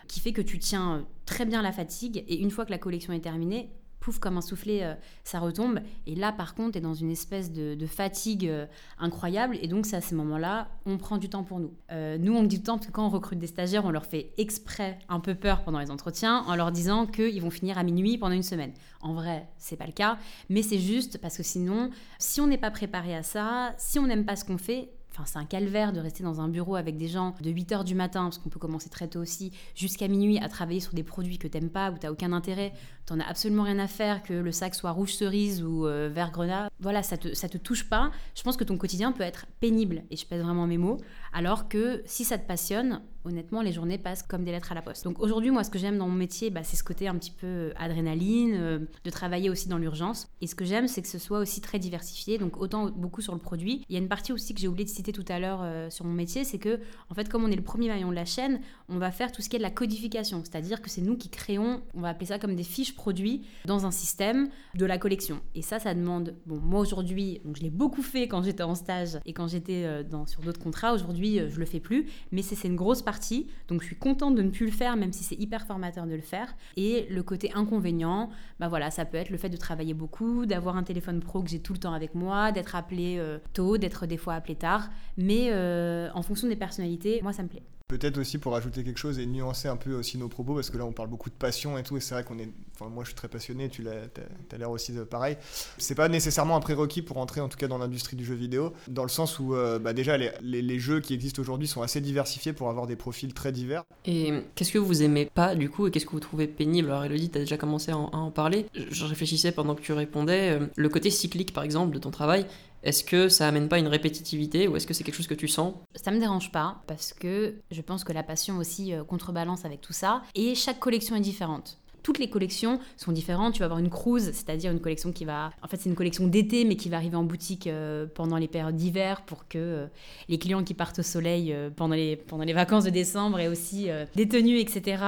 qui 0.07 0.19
fait 0.19 0.33
que 0.33 0.41
tu 0.41 0.59
tiens 0.59 0.97
euh, 0.97 1.01
très 1.25 1.45
bien 1.45 1.61
la 1.61 1.71
fatigue. 1.71 2.23
Et 2.27 2.39
une 2.39 2.51
fois 2.51 2.65
que 2.65 2.71
la 2.71 2.77
collection 2.77 3.13
est 3.13 3.21
terminée, 3.21 3.71
pouf, 4.01 4.19
comme 4.19 4.37
un 4.37 4.41
soufflet, 4.41 4.83
euh, 4.83 4.93
ça 5.23 5.39
retombe. 5.39 5.79
Et 6.05 6.15
là, 6.15 6.33
par 6.33 6.55
contre, 6.55 6.73
tu 6.73 6.77
es 6.79 6.81
dans 6.81 6.93
une 6.93 7.09
espèce 7.09 7.51
de, 7.51 7.85
fatigue 7.87 8.51
incroyable. 8.99 9.57
Et 9.61 9.67
donc, 9.67 9.85
c'est 9.85 9.95
à 9.95 10.01
ces 10.01 10.13
moments-là, 10.15 10.67
on 10.85 10.97
prend 10.97 11.17
du 11.17 11.29
temps 11.29 11.43
pour 11.43 11.59
nous. 11.59 11.73
nous, 12.19 12.35
on 12.35 12.43
dit 12.43 12.57
du 12.57 12.63
temps 12.63 12.75
parce 12.75 12.87
que 12.87 12.91
quand 12.91 13.05
on 13.05 13.09
recrute 13.09 13.39
des 13.39 13.47
stagiaires, 13.47 13.85
on 13.85 13.91
leur 13.91 14.05
fait 14.05 14.33
exprès 14.37 14.99
un 15.07 15.21
peu 15.21 15.35
peur 15.35 15.63
pendant 15.63 15.79
les 15.79 15.89
entretiens 15.89 16.43
en 16.47 16.55
leur 16.55 16.71
disant 16.73 17.05
qu'ils 17.05 17.41
vont 17.41 17.49
finir 17.49 17.77
à 17.77 17.83
minuit 17.83 18.17
pendant 18.17 18.35
une 18.35 18.43
semaine. 18.43 18.73
En 19.01 19.13
vrai, 19.13 19.47
c'est 19.57 19.77
pas 19.77 19.85
le 19.85 19.93
cas, 19.93 20.17
mais 20.49 20.63
c'est 20.63 20.79
juste 20.79 21.17
parce 21.19 21.37
que 21.37 21.43
sinon, 21.43 21.91
si 22.19 22.41
on 22.41 22.47
n'est 22.47 22.57
pas 22.57 22.71
préparé 22.71 23.15
à 23.15 23.23
ça, 23.23 23.73
si 23.77 23.99
on 23.99 24.07
n'aime 24.07 24.25
pas 24.25 24.35
ce 24.35 24.43
qu'on 24.43 24.57
fait, 24.57 24.89
c'est 25.25 25.39
un 25.39 25.45
calvaire 25.45 25.93
de 25.93 25.99
rester 25.99 26.23
dans 26.23 26.41
un 26.41 26.47
bureau 26.47 26.75
avec 26.75 26.97
des 26.97 27.07
gens 27.07 27.33
de 27.41 27.49
8 27.49 27.71
h 27.71 27.83
du 27.83 27.95
matin, 27.95 28.23
parce 28.23 28.37
qu'on 28.37 28.49
peut 28.49 28.59
commencer 28.59 28.89
très 28.89 29.07
tôt 29.07 29.19
aussi, 29.19 29.51
jusqu'à 29.75 30.07
minuit 30.07 30.37
à 30.39 30.49
travailler 30.49 30.79
sur 30.79 30.93
des 30.93 31.03
produits 31.03 31.37
que 31.37 31.47
t'aimes 31.47 31.69
pas 31.69 31.91
ou 31.91 31.97
t'as 31.97 32.11
aucun 32.11 32.33
intérêt, 32.33 32.73
t'en 33.07 33.19
as 33.21 33.25
absolument 33.25 33.63
rien 33.63 33.79
à 33.79 33.87
faire 33.87 34.21
que 34.21 34.33
le 34.33 34.51
sac 34.51 34.75
soit 34.75 34.91
rouge 34.91 35.13
cerise 35.13 35.63
ou 35.63 35.87
euh, 35.87 36.09
vert 36.13 36.29
grenat. 36.29 36.69
Voilà, 36.79 37.01
ça 37.01 37.17
te, 37.17 37.33
ça 37.33 37.49
te 37.49 37.57
touche 37.57 37.89
pas. 37.89 38.11
Je 38.35 38.43
pense 38.43 38.57
que 38.57 38.65
ton 38.65 38.77
quotidien 38.77 39.13
peut 39.13 39.23
être 39.23 39.47
pénible, 39.59 40.03
et 40.11 40.17
je 40.17 40.25
pèse 40.25 40.43
vraiment 40.43 40.67
mes 40.67 40.77
mots, 40.77 40.97
alors 41.33 41.69
que 41.69 42.03
si 42.05 42.25
ça 42.25 42.37
te 42.37 42.45
passionne, 42.45 43.01
honnêtement, 43.23 43.61
les 43.61 43.71
journées 43.71 43.97
passent 43.97 44.23
comme 44.23 44.43
des 44.43 44.51
lettres 44.51 44.71
à 44.71 44.75
la 44.75 44.81
poste. 44.81 45.05
Donc 45.05 45.19
aujourd'hui, 45.19 45.51
moi, 45.51 45.63
ce 45.63 45.69
que 45.69 45.79
j'aime 45.79 45.97
dans 45.97 46.07
mon 46.07 46.15
métier, 46.15 46.49
bah, 46.49 46.63
c'est 46.63 46.75
ce 46.75 46.83
côté 46.83 47.07
un 47.07 47.15
petit 47.15 47.31
peu 47.31 47.47
euh, 47.47 47.73
adrénaline, 47.77 48.55
euh, 48.55 48.79
de 49.03 49.09
travailler 49.09 49.49
aussi 49.49 49.69
dans 49.69 49.77
l'urgence. 49.77 50.27
Et 50.41 50.47
ce 50.47 50.55
que 50.55 50.65
j'aime, 50.65 50.87
c'est 50.87 51.01
que 51.01 51.07
ce 51.07 51.17
soit 51.17 51.39
aussi 51.39 51.61
très 51.61 51.79
diversifié, 51.79 52.37
donc 52.37 52.57
autant 52.57 52.89
beaucoup 52.89 53.21
sur 53.21 53.33
le 53.33 53.39
produit. 53.39 53.83
Il 53.89 53.93
y 53.93 53.95
a 53.95 54.01
une 54.01 54.09
partie 54.09 54.33
aussi 54.33 54.53
que 54.53 54.59
j'ai 54.59 54.67
oublié 54.67 54.85
de 54.85 54.89
citer 54.89 55.13
tout 55.13 55.25
à 55.29 55.39
l'heure 55.39 55.91
sur 55.91 56.03
mon 56.03 56.13
métier, 56.13 56.43
c'est 56.43 56.59
que, 56.59 56.79
en 57.09 57.15
fait, 57.15 57.29
comme 57.29 57.45
on 57.45 57.51
est 57.51 57.55
le 57.55 57.63
premier 57.63 57.87
maillon 57.87 58.09
de 58.09 58.15
la 58.15 58.25
chaîne, 58.25 58.59
on 58.89 58.97
va 58.97 59.11
faire 59.11 59.31
tout 59.31 59.41
ce 59.41 59.49
qui 59.49 59.55
est 59.55 59.59
de 59.59 59.63
la 59.63 59.71
codification, 59.71 60.41
c'est-à-dire 60.43 60.81
que 60.81 60.89
c'est 60.89 61.01
nous 61.01 61.17
qui 61.17 61.29
créons, 61.29 61.81
on 61.93 62.01
va 62.01 62.09
appeler 62.09 62.27
ça 62.27 62.39
comme 62.39 62.55
des 62.55 62.63
fiches 62.63 62.95
produits 62.97 63.47
dans 63.63 63.85
un 63.85 63.91
système 63.91 64.49
de 64.75 64.85
la 64.85 64.97
collection. 64.97 65.39
Et 65.55 65.61
ça, 65.61 65.79
ça 65.79 65.93
demande, 65.93 66.35
bon, 66.45 66.57
moi 66.57 66.81
aujourd'hui, 66.81 67.39
donc 67.45 67.55
je 67.55 67.61
l'ai 67.61 67.69
beaucoup 67.69 68.01
fait 68.01 68.27
quand 68.27 68.43
j'étais 68.43 68.63
en 68.63 68.75
stage 68.75 69.19
et 69.25 69.31
quand 69.31 69.47
j'étais 69.47 70.03
dans, 70.03 70.25
sur 70.25 70.41
d'autres 70.41 70.59
contrats. 70.59 70.93
Aujourd'hui, 70.93 71.39
je 71.47 71.59
le 71.59 71.65
fais 71.65 71.79
plus, 71.79 72.07
mais 72.31 72.41
c'est 72.41 72.67
une 72.67 72.75
grosse 72.75 73.01
partie 73.01 73.37
donc 73.67 73.81
je 73.81 73.87
suis 73.87 73.95
contente 73.95 74.35
de 74.35 74.41
ne 74.41 74.49
plus 74.49 74.65
le 74.65 74.71
faire, 74.71 74.95
même 74.95 75.13
si 75.13 75.23
c'est 75.23 75.35
hyper 75.35 75.65
formateur 75.65 76.05
de 76.05 76.15
le 76.15 76.21
faire. 76.21 76.55
Et 76.75 77.07
le 77.09 77.23
côté 77.23 77.51
inconvénient, 77.53 78.29
bah 78.59 78.67
voilà, 78.67 78.91
ça 78.91 79.05
peut 79.05 79.17
être 79.17 79.29
le 79.29 79.37
fait 79.37 79.49
de 79.49 79.57
travailler 79.57 79.93
beaucoup, 79.93 80.45
d'avoir 80.45 80.77
un 80.77 80.83
téléphone 80.83 81.19
pro 81.19 81.41
que 81.41 81.49
j'ai 81.49 81.59
tout 81.59 81.73
le 81.73 81.79
temps 81.79 81.93
avec 81.93 82.15
moi, 82.15 82.51
d'être 82.51 82.75
appelé 82.75 83.17
euh, 83.17 83.39
tôt, 83.53 83.77
d'être 83.77 84.05
des 84.05 84.17
fois 84.17 84.35
appelé 84.35 84.55
tard. 84.55 84.89
Mais 85.17 85.49
euh, 85.51 86.09
en 86.13 86.21
fonction 86.21 86.47
des 86.47 86.55
personnalités, 86.55 87.19
moi 87.21 87.33
ça 87.33 87.43
me 87.43 87.49
plaît. 87.49 87.63
Peut-être 87.87 88.17
aussi 88.17 88.37
pour 88.37 88.53
ajouter 88.53 88.83
quelque 88.83 88.97
chose 88.97 89.17
et 89.17 89.25
nuancer 89.25 89.69
un 89.69 89.77
peu 89.77 89.93
aussi 89.93 90.17
nos 90.17 90.27
propos, 90.27 90.55
parce 90.55 90.69
que 90.69 90.77
là 90.77 90.85
on 90.85 90.91
parle 90.91 91.07
beaucoup 91.07 91.29
de 91.29 91.35
passion 91.35 91.77
et 91.77 91.83
tout, 91.83 91.95
et 91.95 92.01
c'est 92.01 92.15
vrai 92.15 92.25
qu'on 92.25 92.37
est. 92.37 92.49
Enfin, 92.75 92.89
moi 92.89 93.05
je 93.05 93.09
suis 93.09 93.15
très 93.15 93.29
passionné, 93.29 93.69
tu 93.69 93.87
as, 93.87 94.57
l'air 94.57 94.69
aussi 94.69 94.91
de 94.91 95.05
pareil. 95.05 95.37
C'est 95.77 95.95
pas 95.95 96.09
nécessairement 96.09 96.57
un 96.57 96.59
prérequis 96.59 97.01
pour 97.01 97.17
entrer 97.17 97.39
en 97.39 97.47
tout 97.47 97.57
cas 97.57 97.69
dans 97.69 97.77
l'industrie 97.77 98.17
du 98.17 98.25
jeu 98.25 98.35
vidéo, 98.35 98.73
dans 98.89 99.03
le 99.03 99.09
sens 99.09 99.39
où 99.39 99.55
euh, 99.55 99.79
bah, 99.79 99.93
déjà 99.93 100.17
les, 100.17 100.31
les, 100.41 100.79
jeux 100.79 100.99
qui 100.99 101.13
existent 101.13 101.41
aujourd'hui 101.41 101.67
sont 101.67 101.81
assez 101.81 102.01
diversifiés 102.01 102.51
pour 102.51 102.69
avoir 102.69 102.87
des 102.87 102.97
profils 102.97 103.33
très 103.33 103.53
divers. 103.53 103.83
Et 104.05 104.33
qu'est-ce 104.55 104.73
que 104.73 104.77
vous 104.79 105.01
aimez 105.01 105.25
pas 105.33 105.55
du 105.55 105.69
coup 105.69 105.87
et 105.87 105.91
qu'est-ce 105.91 106.05
que 106.05 106.11
vous 106.11 106.19
trouvez 106.19 106.47
pénible? 106.47 106.89
Alors 106.89 107.05
Elodie, 107.05 107.29
tu 107.29 107.37
as 107.37 107.41
déjà 107.41 107.55
commencé 107.55 107.91
à 107.91 107.97
en, 107.97 108.31
parler. 108.31 108.65
Je 108.73 109.05
réfléchissais 109.05 109.53
pendant 109.53 109.75
que 109.75 109.81
tu 109.81 109.93
répondais. 109.93 110.59
Euh, 110.59 110.67
le 110.75 110.89
côté 110.89 111.09
cyclique 111.09 111.53
par 111.53 111.63
exemple 111.63 111.93
de 111.93 111.99
ton 111.99 112.11
travail, 112.11 112.45
est-ce 112.83 113.03
que 113.03 113.29
ça 113.29 113.47
amène 113.47 113.69
pas 113.69 113.79
une 113.79 113.87
répétitivité 113.87 114.67
ou 114.67 114.75
est-ce 114.75 114.87
que 114.87 114.93
c'est 114.93 115.03
quelque 115.03 115.15
chose 115.15 115.27
que 115.27 115.33
tu 115.33 115.47
sens? 115.47 115.73
Ça 115.95 116.11
me 116.11 116.19
dérange 116.19 116.51
pas 116.51 116.81
parce 116.87 117.13
que 117.13 117.55
je 117.71 117.81
pense 117.81 118.03
que 118.03 118.13
la 118.13 118.23
passion 118.23 118.57
aussi 118.57 118.93
euh, 118.93 119.03
contrebalance 119.03 119.65
avec 119.65 119.81
tout 119.81 119.93
ça. 119.93 120.21
Et 120.35 120.55
chaque 120.55 120.79
collection 120.79 121.15
est 121.15 121.21
différente 121.21 121.77
toutes 122.07 122.19
les 122.19 122.29
collections 122.29 122.79
sont 122.95 123.11
différentes. 123.11 123.55
Tu 123.55 123.59
vas 123.59 123.65
avoir 123.65 123.81
une 123.81 123.89
cruise, 123.89 124.31
c'est-à-dire 124.31 124.71
une 124.71 124.79
collection 124.79 125.11
qui 125.11 125.25
va. 125.25 125.51
En 125.61 125.67
fait, 125.67 125.75
c'est 125.75 125.89
une 125.89 125.95
collection 125.95 126.25
d'été, 126.25 126.63
mais 126.63 126.77
qui 126.77 126.87
va 126.87 126.95
arriver 126.95 127.17
en 127.17 127.25
boutique 127.25 127.67
euh, 127.67 128.05
pendant 128.15 128.37
les 128.37 128.47
périodes 128.47 128.77
d'hiver 128.77 129.23
pour 129.25 129.49
que 129.49 129.57
euh, 129.57 129.87
les 130.29 130.37
clients 130.37 130.63
qui 130.63 130.73
partent 130.73 130.99
au 130.99 131.03
soleil 131.03 131.53
pendant, 131.75 131.95
les, 131.95 132.15
pendant 132.15 132.45
les 132.45 132.53
vacances 132.53 132.85
de 132.85 132.91
décembre 132.91 133.41
aient 133.41 133.49
aussi 133.49 133.89
des 134.15 134.25
tenues, 134.25 134.57
etc., 134.59 135.03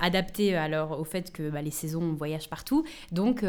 adaptées 0.00 0.56
alors, 0.56 0.98
au 0.98 1.04
fait 1.04 1.30
que 1.32 1.48
bah, 1.48 1.62
les 1.62 1.70
saisons 1.70 2.12
voyagent 2.14 2.50
partout. 2.50 2.82
Donc, 3.12 3.44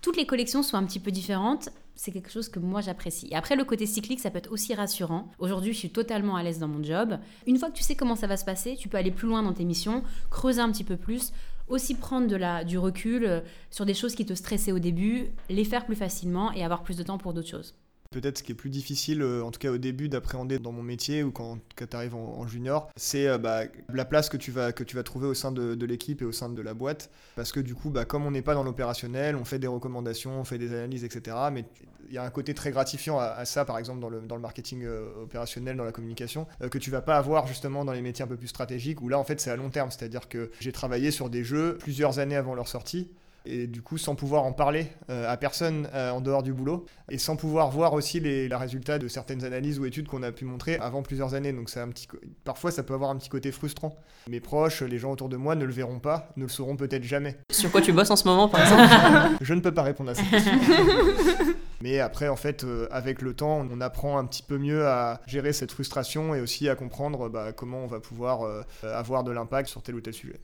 toutes 0.00 0.16
les 0.16 0.24
collections 0.24 0.62
sont 0.62 0.78
un 0.78 0.84
petit 0.84 1.00
peu 1.00 1.10
différentes 1.10 1.68
c'est 1.96 2.10
quelque 2.10 2.30
chose 2.30 2.48
que 2.48 2.58
moi 2.58 2.80
j'apprécie. 2.80 3.28
Et 3.30 3.36
après, 3.36 3.56
le 3.56 3.64
côté 3.64 3.86
cyclique, 3.86 4.20
ça 4.20 4.30
peut 4.30 4.38
être 4.38 4.52
aussi 4.52 4.74
rassurant. 4.74 5.30
Aujourd'hui, 5.38 5.72
je 5.72 5.78
suis 5.78 5.90
totalement 5.90 6.36
à 6.36 6.42
l'aise 6.42 6.58
dans 6.58 6.68
mon 6.68 6.82
job. 6.82 7.18
Une 7.46 7.56
fois 7.58 7.70
que 7.70 7.76
tu 7.76 7.82
sais 7.82 7.94
comment 7.94 8.16
ça 8.16 8.26
va 8.26 8.36
se 8.36 8.44
passer, 8.44 8.76
tu 8.76 8.88
peux 8.88 8.96
aller 8.96 9.10
plus 9.10 9.28
loin 9.28 9.42
dans 9.42 9.52
tes 9.52 9.64
missions, 9.64 10.02
creuser 10.30 10.60
un 10.60 10.70
petit 10.72 10.84
peu 10.84 10.96
plus, 10.96 11.32
aussi 11.68 11.94
prendre 11.94 12.64
du 12.64 12.78
recul 12.78 13.24
euh, 13.24 13.40
sur 13.70 13.86
des 13.86 13.94
choses 13.94 14.14
qui 14.14 14.26
te 14.26 14.34
stressaient 14.34 14.72
au 14.72 14.78
début, 14.78 15.28
les 15.48 15.64
faire 15.64 15.86
plus 15.86 15.96
facilement 15.96 16.52
et 16.52 16.64
avoir 16.64 16.82
plus 16.82 16.96
de 16.96 17.02
temps 17.02 17.18
pour 17.18 17.32
d'autres 17.32 17.48
choses 17.48 17.74
peut-être 18.14 18.38
ce 18.38 18.42
qui 18.44 18.52
est 18.52 18.54
plus 18.54 18.70
difficile, 18.70 19.22
euh, 19.22 19.42
en 19.42 19.50
tout 19.50 19.58
cas 19.58 19.70
au 19.70 19.78
début, 19.78 20.08
d'appréhender 20.08 20.60
dans 20.60 20.70
mon 20.70 20.82
métier 20.82 21.24
ou 21.24 21.32
quand, 21.32 21.58
tu 21.76 21.96
arrives 21.96 22.14
en, 22.14 22.46
junior, 22.46 22.88
c'est 22.96 23.26
euh, 23.26 23.38
bah, 23.38 23.62
la 23.92 24.04
place 24.04 24.28
que 24.28 24.36
tu, 24.36 24.52
vas, 24.52 24.72
que 24.72 24.84
tu 24.84 24.94
vas 24.94 25.02
trouver 25.02 25.26
au 25.26 25.34
sein 25.34 25.50
de, 25.50 25.84
l'équipe 25.84 26.22
et 26.22 26.24
au 26.24 26.32
sein 26.32 26.48
de 26.48 26.62
la 26.62 26.74
boîte. 26.74 27.10
Parce 27.34 27.50
que 27.50 27.60
du 27.60 27.74
coup, 27.74 27.90
bah, 27.90 28.04
comme 28.04 28.24
on 28.24 28.30
n'est 28.30 28.42
pas 28.42 28.54
dans 28.54 28.62
l'opérationnel, 28.62 29.34
on 29.36 29.44
fait 29.44 29.58
des 29.58 29.66
recommandations, 29.66 30.40
on 30.40 30.44
fait 30.44 30.58
des 30.58 30.72
analyses, 30.72 31.04
etc. 31.04 31.36
Mais 31.52 31.64
il 32.08 32.14
y 32.14 32.18
a 32.18 32.22
un 32.22 32.30
côté 32.30 32.54
très 32.54 32.70
gratifiant 32.70 33.18
à, 33.18 33.44
ça, 33.44 33.64
par 33.64 33.78
exemple, 33.78 34.00
dans 34.00 34.08
le, 34.08 34.20
dans 34.20 34.36
le 34.36 34.42
marketing 34.42 34.84
euh, 34.84 35.22
opérationnel, 35.22 35.76
dans 35.76 35.84
la 35.84 35.92
communication, 35.92 36.46
que 36.70 36.78
tu 36.78 36.90
vas 36.90 37.02
pas 37.02 37.16
avoir 37.16 37.46
justement 37.48 37.84
dans 37.84 37.92
les 37.92 38.02
métiers 38.02 38.24
un 38.24 38.28
peu 38.28 38.36
plus 38.36 38.48
stratégiques, 38.48 39.02
où 39.02 39.08
là, 39.08 39.18
en 39.18 39.24
fait, 39.24 39.40
c'est 39.40 39.50
à 39.50 39.56
long 39.56 39.70
terme. 39.70 39.90
C'est-à-dire 39.90 40.28
que 40.28 40.50
j'ai 40.60 40.72
travaillé 40.72 41.10
sur 41.10 41.30
des 41.30 41.42
jeux 41.42 41.78
plusieurs 41.78 42.20
années 42.20 42.36
avant 42.36 42.54
leur 42.54 42.68
sortie 42.68 43.10
et 43.46 43.66
du 43.66 43.82
coup 43.82 43.98
sans 43.98 44.14
pouvoir 44.14 44.44
en 44.44 44.52
parler 44.52 44.86
euh, 45.10 45.30
à 45.30 45.36
personne 45.36 45.88
euh, 45.94 46.10
en 46.10 46.20
dehors 46.20 46.42
du 46.42 46.52
boulot 46.52 46.86
et 47.10 47.18
sans 47.18 47.36
pouvoir 47.36 47.70
voir 47.70 47.92
aussi 47.92 48.20
les, 48.20 48.48
résultats 48.54 48.98
de 48.98 49.08
certaines 49.08 49.44
analyses 49.44 49.80
ou 49.80 49.84
études 49.84 50.06
qu'on 50.06 50.22
a 50.22 50.30
pu 50.30 50.44
montrer 50.44 50.76
avant 50.76 51.02
plusieurs 51.02 51.34
années. 51.34 51.52
Donc 51.52 51.68
un 51.76 51.88
petit, 51.88 52.06
parfois 52.44 52.70
ça 52.70 52.84
peut 52.84 52.94
avoir 52.94 53.10
un 53.10 53.16
petit 53.16 53.28
côté 53.28 53.50
frustrant. 53.50 53.96
Mes 54.28 54.40
proches, 54.40 54.82
les 54.82 54.98
gens 54.98 55.10
autour 55.10 55.28
de 55.28 55.36
moi 55.36 55.56
ne 55.56 55.64
le 55.64 55.72
verront 55.72 55.98
pas, 55.98 56.28
ne 56.36 56.44
le 56.44 56.48
sauront 56.48 56.76
peut-être 56.76 57.02
jamais. 57.02 57.36
Sur 57.50 57.72
quoi 57.72 57.80
tu 57.80 57.92
bosses 57.92 58.10
en 58.10 58.16
ce 58.16 58.28
moment 58.28 58.48
par 58.48 58.60
exemple? 58.62 59.36
Je 59.40 59.54
ne 59.54 59.60
peux 59.60 59.74
pas 59.74 59.82
répondre 59.82 60.10
à 60.10 60.14
ça. 60.14 60.22
Mais 61.80 61.98
après, 61.98 62.28
en 62.28 62.36
fait, 62.36 62.64
euh, 62.64 62.86
avec 62.90 63.20
le 63.20 63.34
temps, 63.34 63.66
on 63.70 63.80
apprend 63.80 64.16
un 64.18 64.24
petit 64.24 64.42
peu 64.42 64.56
mieux 64.56 64.86
à 64.86 65.20
gérer 65.26 65.52
cette 65.52 65.72
frustration 65.72 66.34
et 66.34 66.40
aussi 66.40 66.68
à 66.68 66.76
comprendre 66.76 67.28
bah, 67.28 67.52
comment 67.52 67.82
on 67.84 67.88
va 67.88 68.00
pouvoir 68.00 68.64
avoir 68.82 69.24
de 69.24 69.32
l'impact 69.32 69.68
sur 69.68 69.82
tel 69.82 69.96
ou 69.96 70.00
tel 70.00 70.14
sujet. 70.14 70.40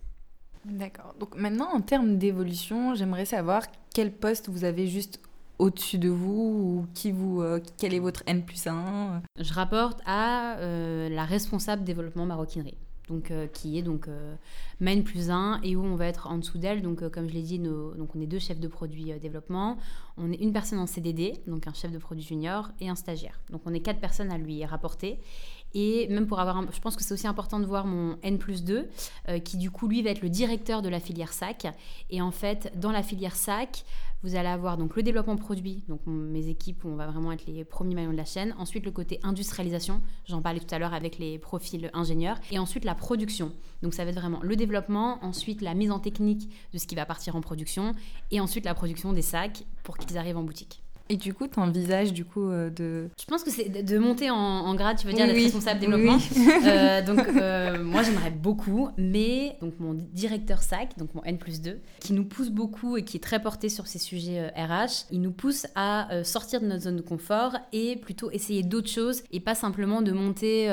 D'accord. 0.65 1.15
Donc 1.19 1.37
maintenant, 1.37 1.71
en 1.73 1.81
termes 1.81 2.19
d'évolution, 2.19 2.95
j'aimerais 2.95 3.25
savoir 3.25 3.63
quel 3.95 4.13
poste 4.13 4.49
vous 4.49 4.65
avez 4.65 4.87
juste 4.87 5.21
au-dessus 5.61 5.99
de 5.99 6.09
vous 6.09 6.83
ou 6.83 6.87
qui 6.95 7.13
vous, 7.13 7.43
euh, 7.43 7.61
quel 7.77 7.93
est 7.95 7.99
votre 7.99 8.23
N 8.27 8.43
plus 8.43 8.67
1 8.67 9.23
Je 9.39 9.53
rapporte 9.53 10.01
à 10.07 10.57
euh, 10.59 11.09
la 11.11 11.25
responsable 11.25 11.85
développement 11.85 12.27
maroquinerie. 12.27 12.79
Donc, 13.09 13.33
euh, 13.33 13.49
qui 13.49 13.77
est 13.77 13.83
donc 13.83 14.07
main 14.79 15.03
plus 15.03 15.31
1 15.31 15.61
et 15.65 15.75
où 15.75 15.83
on 15.85 15.97
va 15.97 16.07
être 16.07 16.29
en 16.29 16.39
dessous 16.39 16.59
d'elle. 16.59 16.81
Donc, 16.81 17.07
comme 17.11 17.29
je 17.29 17.35
l'ai 17.35 17.43
dit, 17.43 17.59
donc 17.59 18.15
on 18.15 18.21
est 18.21 18.27
deux 18.27 18.39
chefs 18.39 18.61
de 18.61 18.69
produit 18.69 19.13
développement. 19.21 19.79
On 20.17 20.31
est 20.31 20.37
une 20.37 20.53
personne 20.53 20.79
en 20.79 20.87
CDD, 20.87 21.41
donc 21.49 21.67
un 21.67 21.73
chef 21.73 21.91
de 21.91 21.99
produit 21.99 22.23
junior, 22.23 22.71
et 22.81 22.89
un 22.89 22.95
stagiaire. 22.95 23.41
Donc, 23.51 23.63
on 23.67 23.75
est 23.75 23.81
quatre 23.81 23.99
personnes 23.99 24.31
à 24.31 24.39
lui 24.39 24.65
rapporter. 24.65 25.19
Et 25.75 26.09
même 26.09 26.27
pour 26.27 26.41
avoir, 26.41 26.65
je 26.73 26.81
pense 26.81 26.97
que 26.97 27.03
c'est 27.03 27.15
aussi 27.15 27.27
important 27.27 27.61
de 27.61 27.67
voir 27.67 27.87
mon 27.87 28.17
N 28.23 28.39
plus 28.39 28.65
2, 28.65 28.89
euh, 29.29 29.39
qui 29.39 29.57
du 29.57 29.71
coup, 29.71 29.89
lui, 29.89 30.03
va 30.03 30.11
être 30.11 30.23
le 30.23 30.29
directeur 30.29 30.83
de 30.83 30.89
la 30.89 31.01
filière 31.01 31.33
SAC. 31.33 31.67
Et 32.11 32.21
en 32.21 32.31
fait, 32.31 32.73
dans 32.77 32.93
la 32.93 33.03
filière 33.03 33.37
SAC, 33.37 33.85
vous 34.23 34.37
allez 34.37 34.49
avoir 34.49 34.77
donc 34.77 34.97
le 34.97 35.03
développement 35.03 35.37
produit, 35.37 35.83
donc 35.89 36.01
mes 36.07 36.49
équipes, 36.49 36.85
on 36.85 36.95
va 36.95 37.07
vraiment 37.07 37.33
être 37.33 37.47
les 37.47 37.65
premiers 37.65 37.95
maillons 37.95 38.13
de 38.13 38.17
la 38.17 38.27
chaîne. 38.27 38.55
Ensuite, 38.59 38.85
le 38.85 38.91
côté 38.91 39.19
industrialisation, 39.23 40.03
j'en 40.27 40.43
parlais 40.43 40.61
tout 40.61 40.75
à 40.75 40.79
l'heure 40.79 40.93
avec 40.93 41.19
les 41.19 41.39
profils 41.39 41.91
ingénieurs. 41.95 42.39
Et 42.51 42.59
ensuite, 42.59 42.85
la 42.85 42.95
production. 42.95 43.53
Donc, 43.83 43.95
ça 43.95 44.05
va 44.05 44.11
être 44.11 44.21
vraiment 44.21 44.41
le 44.43 44.57
développement, 44.57 45.25
ensuite 45.25 45.63
la 45.63 45.75
mise 45.75 45.91
en 45.91 46.01
technique 46.01 46.51
de 46.73 46.79
ce 46.79 46.87
qui 46.87 46.95
va 46.95 47.07
partir 47.07 47.35
en 47.35 47.41
production, 47.41 47.95
et 48.31 48.41
ensuite 48.41 48.65
la 48.67 48.75
production 48.75 49.13
des 49.13 49.23
sacs 49.23 49.65
pour 49.85 49.97
qu'ils 49.97 50.19
arrivent 50.19 50.37
en 50.37 50.43
boutique. 50.45 50.83
Et 51.13 51.17
du 51.17 51.35
coup, 51.35 51.49
tu 51.49 51.59
envisages 51.59 52.13
du 52.13 52.25
coup 52.25 52.49
euh, 52.49 52.71
de... 52.71 53.09
Je 53.21 53.25
pense 53.27 53.43
que 53.43 53.51
c'est 53.51 53.69
de, 53.69 53.83
de 53.83 53.99
monter 53.99 54.31
en, 54.31 54.37
en 54.37 54.75
grade, 54.77 54.97
tu 54.97 55.09
veux 55.09 55.13
dire, 55.13 55.23
Oui, 55.25 55.33
d'être 55.33 55.37
oui. 55.39 55.45
responsable 55.45 55.81
développement. 55.81 56.17
Oui. 56.37 56.47
Euh, 56.71 57.03
donc 57.03 57.19
euh, 57.27 57.83
moi 57.83 58.03
j'aimerais 58.03 58.31
beaucoup, 58.31 58.91
mais 58.97 59.57
donc 59.61 59.75
mon 59.81 59.95
directeur 59.95 60.63
SAC, 60.63 60.97
donc 60.99 61.15
mon 61.15 61.25
N 61.25 61.37
plus 61.39 61.61
2, 61.61 61.79
qui 61.99 62.13
nous 62.13 62.25
pousse 62.25 62.51
beaucoup 62.51 62.97
et 62.97 63.03
qui 63.05 63.17
est 63.17 63.21
très 63.21 63.41
porté 63.43 63.69
sur 63.69 63.87
ces 63.87 63.99
sujets 63.99 64.49
RH, 64.57 65.07
il 65.11 65.21
nous 65.21 65.33
pousse 65.33 65.67
à 65.75 66.09
sortir 66.23 66.61
de 66.61 66.67
notre 66.67 66.83
zone 66.83 66.97
de 66.97 67.03
confort 67.03 67.57
et 67.73 67.97
plutôt 67.97 68.31
essayer 68.31 68.63
d'autres 68.63 68.91
choses 68.91 69.23
et 69.33 69.41
pas 69.41 69.55
simplement 69.55 70.03
de 70.03 70.13
monter 70.13 70.71